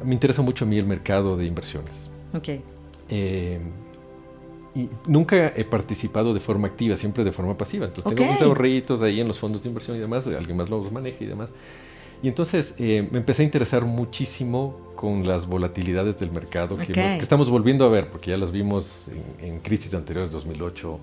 [0.04, 2.08] me interesa mucho a mí el mercado de inversiones.
[2.34, 2.48] Ok.
[3.08, 3.58] Eh,
[4.74, 7.86] y nunca he participado de forma activa, siempre de forma pasiva.
[7.86, 8.18] Entonces okay.
[8.18, 11.24] tengo mis ahorritos ahí en los fondos de inversión y demás, alguien más los maneja
[11.24, 11.50] y demás.
[12.22, 17.16] Y entonces eh, me empecé a interesar muchísimo con las volatilidades del mercado que, okay.
[17.16, 19.08] que estamos volviendo a ver, porque ya las vimos
[19.40, 21.00] en, en crisis anteriores, 2008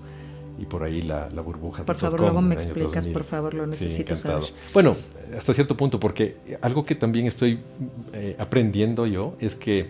[0.58, 1.84] y por ahí la, la burbuja.
[1.84, 3.12] Por favor, luego me explicas, 2000.
[3.12, 4.44] por favor, lo necesito sí, saber.
[4.74, 4.96] Bueno,
[5.36, 7.60] hasta cierto punto, porque algo que también estoy
[8.12, 9.88] eh, aprendiendo yo es que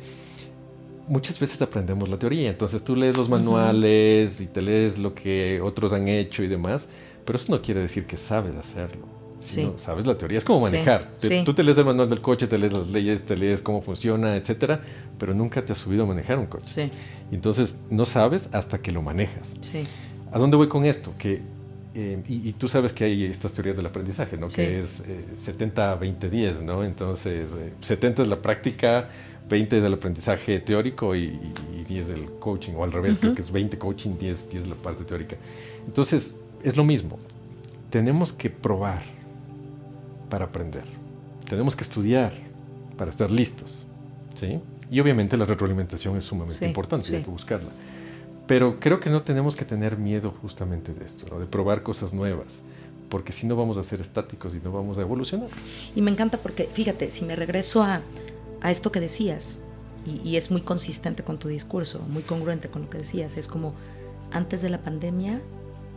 [1.08, 4.44] muchas veces aprendemos la teoría, entonces tú lees los manuales uh -huh.
[4.44, 6.88] y te lees lo que otros han hecho y demás,
[7.24, 9.18] pero eso no quiere decir que sabes hacerlo.
[9.40, 9.70] Sí.
[9.76, 11.12] sabes la teoría, es como manejar.
[11.18, 11.28] Sí.
[11.28, 13.80] Te, tú te lees el manual del coche, te lees las leyes, te lees cómo
[13.82, 14.80] funciona, etcétera,
[15.16, 16.66] pero nunca te has subido a manejar un coche.
[16.66, 16.90] Sí.
[17.30, 19.54] Y entonces no sabes hasta que lo manejas.
[19.60, 19.84] Sí.
[20.32, 21.14] ¿A dónde voy con esto?
[21.18, 21.40] Que
[21.94, 24.48] eh, y, y, tú sabes que hay estas teorías del aprendizaje, ¿no?
[24.50, 24.56] Sí.
[24.56, 26.84] Que es eh, 70, 20, 10, ¿no?
[26.84, 29.08] Entonces, eh, 70 es la práctica,
[29.48, 31.38] 20 es el aprendizaje teórico y,
[31.76, 33.20] y 10 el coaching, o al revés, uh -huh.
[33.20, 35.36] creo que es 20 coaching, 10, 10 la parte teórica.
[35.86, 37.18] Entonces, es lo mismo.
[37.90, 39.02] Tenemos que probar
[40.28, 40.84] para aprender.
[41.48, 42.32] Tenemos que estudiar
[42.96, 43.86] para estar listos,
[44.34, 44.60] ¿sí?
[44.90, 47.14] Y obviamente la retroalimentación es sumamente sí, importante, sí.
[47.14, 47.70] hay que buscarla.
[48.46, 51.38] Pero creo que no tenemos que tener miedo justamente de esto, ¿no?
[51.38, 52.60] de probar cosas nuevas,
[53.10, 55.48] porque si no vamos a ser estáticos y no vamos a evolucionar.
[55.94, 58.00] Y me encanta porque, fíjate, si me regreso a,
[58.60, 59.60] a esto que decías,
[60.06, 63.48] y, y, es muy consistente con tu discurso, muy congruente con lo que decías, es
[63.48, 63.74] como
[64.30, 65.40] antes de la pandemia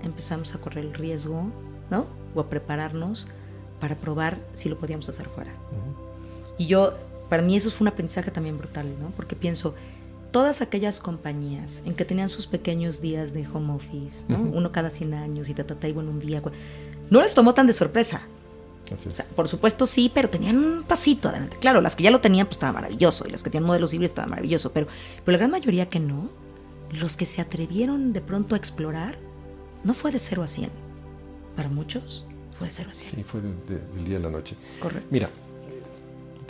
[0.04, 1.52] empezamos a correr el riesgo,
[1.90, 2.08] ¿no?
[2.34, 3.28] O a prepararnos
[3.80, 5.52] para probar si lo podíamos hacer fuera.
[6.58, 6.94] Y yo,
[7.30, 9.12] para mí eso fue un aprendizaje también brutal, ¿no?
[9.16, 9.76] Porque pienso,
[10.32, 14.40] todas aquellas compañías en que tenían sus pequeños días de home office, ¿no?
[14.40, 16.42] uno cada 100 años y ta, y bueno, un día,
[17.10, 18.28] no les tomó tan de sorpresa.
[19.36, 21.58] Por supuesto sí, pero tenían un pasito adelante.
[21.60, 24.12] Claro, las que ya lo tenían pues estaba maravilloso y las que tenían modelos híbridos
[24.12, 24.88] estaba maravilloso, pero,
[25.26, 26.30] pero la gran mayoría que no,
[26.92, 29.18] los que se atrevieron de pronto a explorar,
[29.84, 30.70] no fue de 0 a 100.
[31.56, 32.26] Para muchos
[32.58, 33.16] fue de 0 a 100.
[33.16, 34.56] Sí, fue del día a la noche.
[34.80, 35.08] Correcto.
[35.10, 35.30] Mira,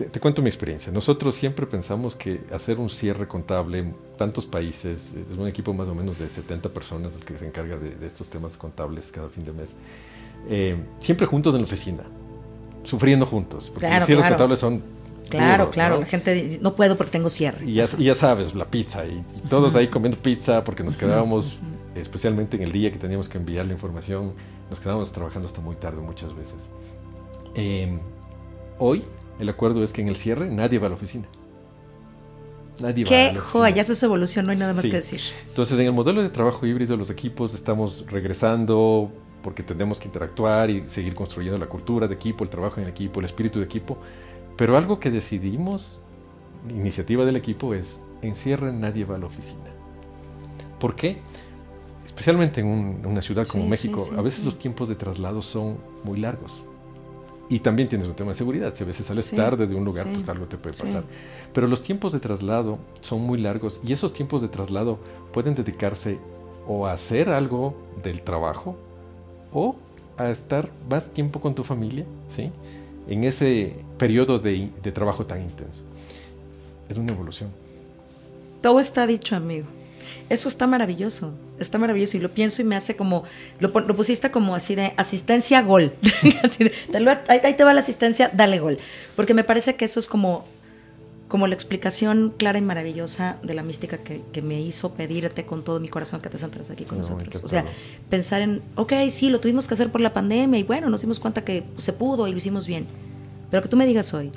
[0.10, 0.92] te, cuento mi experiencia.
[0.92, 5.88] Nosotros siempre pensamos que hacer un cierre contable en tantos países, es un equipo más
[5.88, 9.44] o menos de 70 personas el que se encarga de, estos temas contables cada fin
[9.44, 9.76] de mes,
[10.48, 12.04] eh, siempre juntos en la oficina,
[12.84, 14.82] sufriendo juntos, porque los cierres contables son
[15.32, 17.66] Claro, claro, la gente dice, no puedo porque tengo cierre.
[17.66, 21.58] Y ya, sabes, la pizza, y, todos ahí comiendo pizza porque nos quedábamos,
[21.96, 24.34] especialmente en el día que teníamos que enviar la información,
[24.70, 26.58] nos quedábamos trabajando hasta muy tarde muchas veces.
[27.56, 28.00] Em,
[28.78, 29.04] hoy
[29.40, 31.28] el acuerdo es que en el cierre nadie va a la oficina.
[32.82, 35.22] Nadie va a la joya, ya eso se evolucionó, no hay nada más que decir.
[35.48, 39.12] Entonces, en el modelo de trabajo híbrido, los equipos estamos regresando
[39.42, 43.20] porque tenemos que interactuar y seguir construyendo la cultura de equipo, el trabajo en equipo,
[43.20, 43.98] el espíritu de equipo.
[44.58, 46.00] Pero algo que decidimos,
[46.70, 49.72] iniciativa del equipo, es en cierre nadie va a la oficina.
[50.80, 51.20] ¿Por qué?
[52.06, 56.64] Especialmente en, una ciudad como México, a veces los tiempos de traslado son muy largos.
[57.50, 58.74] Y también tienes un tema de seguridad.
[58.74, 61.04] Si a veces sales tarde de un lugar, pues algo te puede pasar.
[61.54, 65.00] Pero los tiempos de traslado son muy largos y esos tiempos de traslado
[65.34, 66.18] pueden dedicarse
[66.68, 68.78] o a hacer algo del trabajo
[69.54, 69.76] o
[70.18, 72.52] a estar más tiempo con tu familia, ¿sí?
[73.08, 75.84] En ese periodo de, trabajo tan intenso.
[76.90, 77.50] Es una evolución.
[78.62, 79.68] Todo está dicho, amigo.
[80.30, 83.26] Eso está maravilloso, está maravilloso y lo pienso y me hace como,
[83.60, 85.92] lo, pusiste como así de asistencia gol.
[87.28, 88.78] ahí, te va la asistencia, dale gol.
[89.18, 90.46] Porque me parece que eso es como,
[91.32, 95.80] como la explicación clara y maravillosa de la mística que, me hizo pedirte con todo
[95.80, 97.42] mi corazón que te sentaras aquí con nosotros.
[97.42, 97.64] O sea,
[98.10, 101.22] pensar en, ok, sí, lo tuvimos que hacer por la pandemia y bueno, nos dimos
[101.22, 102.86] cuenta que se pudo y lo hicimos bien.
[103.50, 104.34] Pero que tú me digas hoy,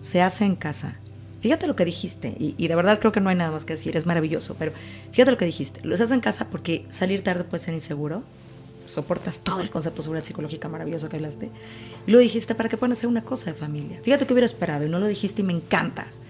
[0.00, 0.98] se hace en casa,
[1.40, 3.96] Fíjate lo que dijiste, y, de verdad creo que no hay nada más que decir,
[3.96, 4.72] es maravilloso, pero
[5.12, 5.80] fíjate lo que dijiste.
[5.84, 8.24] Lo haces en casa porque salir tarde puede ser inseguro,
[8.90, 11.50] soportas todo el concepto de seguridad psicológica maravilloso que hablaste,
[12.06, 14.00] y lo dijiste para que puedan hacer una cosa de familia.
[14.02, 16.22] Fíjate que hubiera esperado y no lo dijiste y me encantas.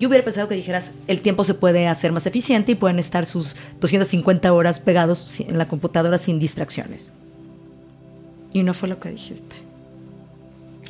[0.00, 3.26] Yo hubiera pensado que dijeras, el tiempo se puede hacer más eficiente y pueden estar
[3.26, 7.12] sus 250 horas pegados en la computadora sin distracciones.
[8.52, 9.67] Y no fue lo que dijiste.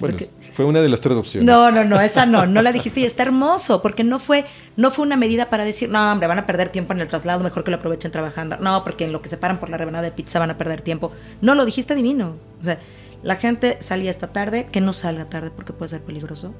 [0.00, 0.18] Bueno,
[0.52, 1.46] fue una de las tres opciones.
[1.46, 4.44] No, no, no, esa no, no la dijiste y está hermoso, porque no fue,
[4.76, 7.42] no fue una medida para decir, no, hombre, van a perder tiempo en el traslado,
[7.42, 8.56] mejor que lo aprovechen trabajando.
[8.58, 10.80] No, porque en lo que se paran por la rebanada de pizza van a perder
[10.80, 11.12] tiempo.
[11.40, 12.36] No, lo dijiste divino.
[12.60, 12.78] O sea,
[13.22, 16.54] la gente salía esta tarde, que no salga tarde porque puede ser peligroso,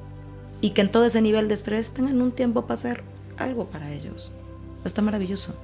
[0.61, 3.05] y que en todo ese nivel de estrés tengan un tiempo para hacer
[3.37, 4.33] algo para ellos.
[4.85, 5.55] Está maravilloso.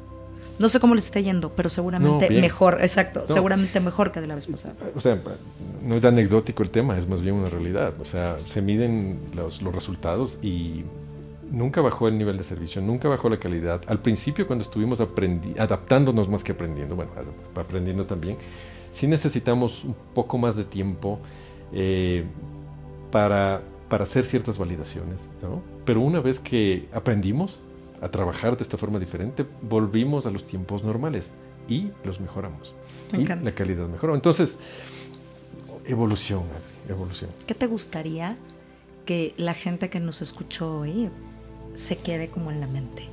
[0.59, 4.35] No sé cómo les está yendo, pero seguramente mejor, exacto, seguramente mejor que de la
[4.37, 4.75] vez pasada.
[4.95, 5.19] O sea,
[5.83, 7.95] no es anecdótico el tema, es más bien una realidad.
[8.01, 10.85] O sea, se miden los, los resultados y
[11.51, 13.81] nunca bajó el nivel de servicio, nunca bajó la calidad.
[13.87, 17.11] Al principio, cuando estuvimos adaptándonos más que aprendiendo, bueno,
[17.55, 18.37] aprendiendo también,
[18.93, 21.19] sí necesitamos un poco más de tiempo
[21.73, 22.25] eh,
[23.11, 25.63] para, para hacer ciertas validaciones, ¿no?
[25.85, 27.63] Pero una vez que aprendimos,
[28.05, 31.31] a trabajar de esta forma diferente, volvimos a los tiempos normales
[31.67, 32.75] y los mejoramos.
[33.15, 34.15] y la calidad mejoró.
[34.15, 34.59] Entonces,
[35.87, 36.43] evolución,
[36.87, 37.31] evolución.
[37.47, 38.37] ¿Qué te gustaría
[39.07, 41.09] que la gente que nos escuchó hoy
[41.73, 43.09] se quede como en la mente?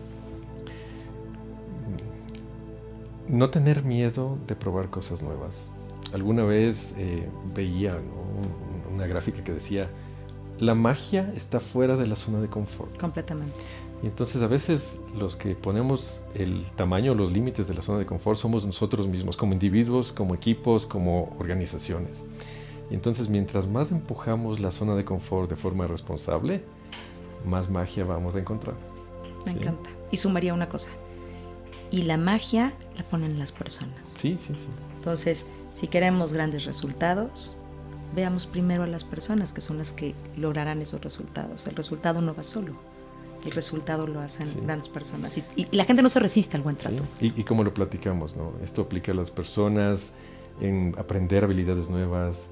[3.30, 5.72] No tener miedo de probar cosas nuevas.
[6.14, 7.98] Alguna vez eh, veía
[8.94, 9.90] una gráfica que decía,
[10.60, 13.00] la magia está fuera de la zona de confort.
[13.00, 13.56] Completamente.
[14.04, 18.06] Y entonces a veces los que ponemos el tamaño, los límites de la zona de
[18.06, 22.26] confort somos nosotros mismos, como individuos, como equipos, como organizaciones.
[22.90, 26.64] Y entonces mientras más empujamos la zona de confort de forma responsable,
[27.46, 28.76] más magia vamos a encontrar.
[29.46, 29.90] Me encanta.
[30.10, 30.90] Y sumaría una cosa.
[31.92, 34.16] Y la magia la ponen las personas.
[34.20, 34.70] Sí, sí, sí.
[34.96, 37.56] Entonces, si queremos grandes resultados,
[38.16, 41.68] veamos primero a las personas que son las que lograrán esos resultados.
[41.68, 42.91] El resultado no va solo
[43.46, 45.38] el resultado lo hacen grandes personas.
[45.38, 47.04] Y, la gente no se resiste al buen trato.
[47.20, 48.54] Y, como lo platicamos, ¿no?
[48.64, 50.14] Esto aplica a las personas
[50.60, 52.50] en aprender habilidades nuevas,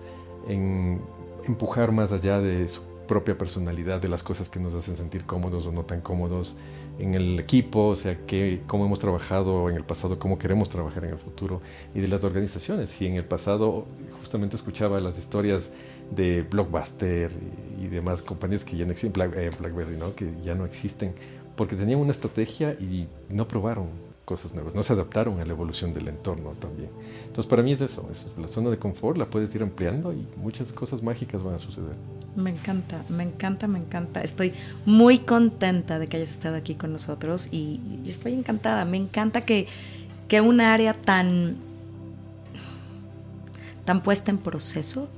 [0.48, 1.02] en
[1.46, 5.66] empujar más allá de su propia personalidad, de las cosas que nos hacen sentir cómodos
[5.66, 6.56] o no tan cómodos
[7.00, 11.06] en el equipo, o sea, que, cómo hemos trabajado en el pasado, cómo queremos trabajar
[11.06, 11.62] en el futuro,
[11.96, 12.90] y de las organizaciones.
[12.90, 13.86] Si en el pasado
[14.20, 15.72] justamente escuchaba las historias
[16.12, 17.32] de Blockbuster
[17.82, 20.14] y, demás compañías que ya no existen, eh, BlackBerry, ¿no?
[20.14, 21.14] que ya no existen,
[21.56, 23.88] porque tenían una estrategia y no probaron
[24.30, 26.92] cosas nuevas, no se adaptaron a la evolución del entorno también.
[27.26, 30.24] Entonces para mí es eso, es la zona de confort la puedes ir ampliando y
[30.38, 31.96] muchas cosas mágicas van a suceder.
[32.36, 34.22] Me encanta, me encanta, me encanta.
[34.22, 34.54] Estoy
[34.86, 39.66] muy contenta de que hayas estado aquí con nosotros y, estoy encantada, me encanta que,
[40.28, 41.56] que un área tan,
[43.84, 45.10] tan puesta en proceso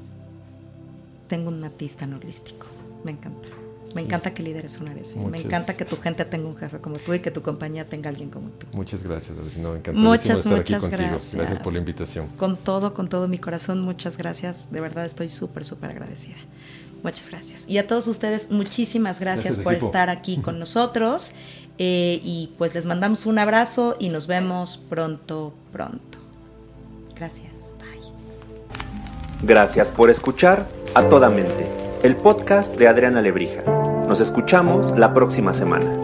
[1.31, 2.67] tenga un matiz tan holístico.
[3.05, 3.47] Me encanta.
[3.95, 5.17] Me encanta que lideres un área así.
[5.17, 8.09] Me encanta que tu gente tenga un jefe como tú y que tu compañía tenga
[8.09, 8.67] alguien como tú.
[8.73, 11.35] Muchas gracias, no, me Muchas, estar muchas aquí gracias.
[11.35, 12.27] Gracias por la invitación.
[12.35, 14.73] Con todo, con todo mi corazón, muchas gracias.
[14.73, 16.35] De verdad estoy súper, súper agradecida.
[17.01, 17.65] Muchas gracias.
[17.69, 21.31] Y a todos ustedes, muchísimas gracias, por estar aquí con nosotros.
[21.77, 26.17] Eh, y pues les mandamos un abrazo y nos vemos pronto, pronto.
[27.15, 27.50] Gracias.
[29.43, 31.65] Gracias por escuchar a toda mente
[32.03, 33.63] el podcast de Adriana Lebrija.
[34.07, 36.00] Nos escuchamos la próxima semana.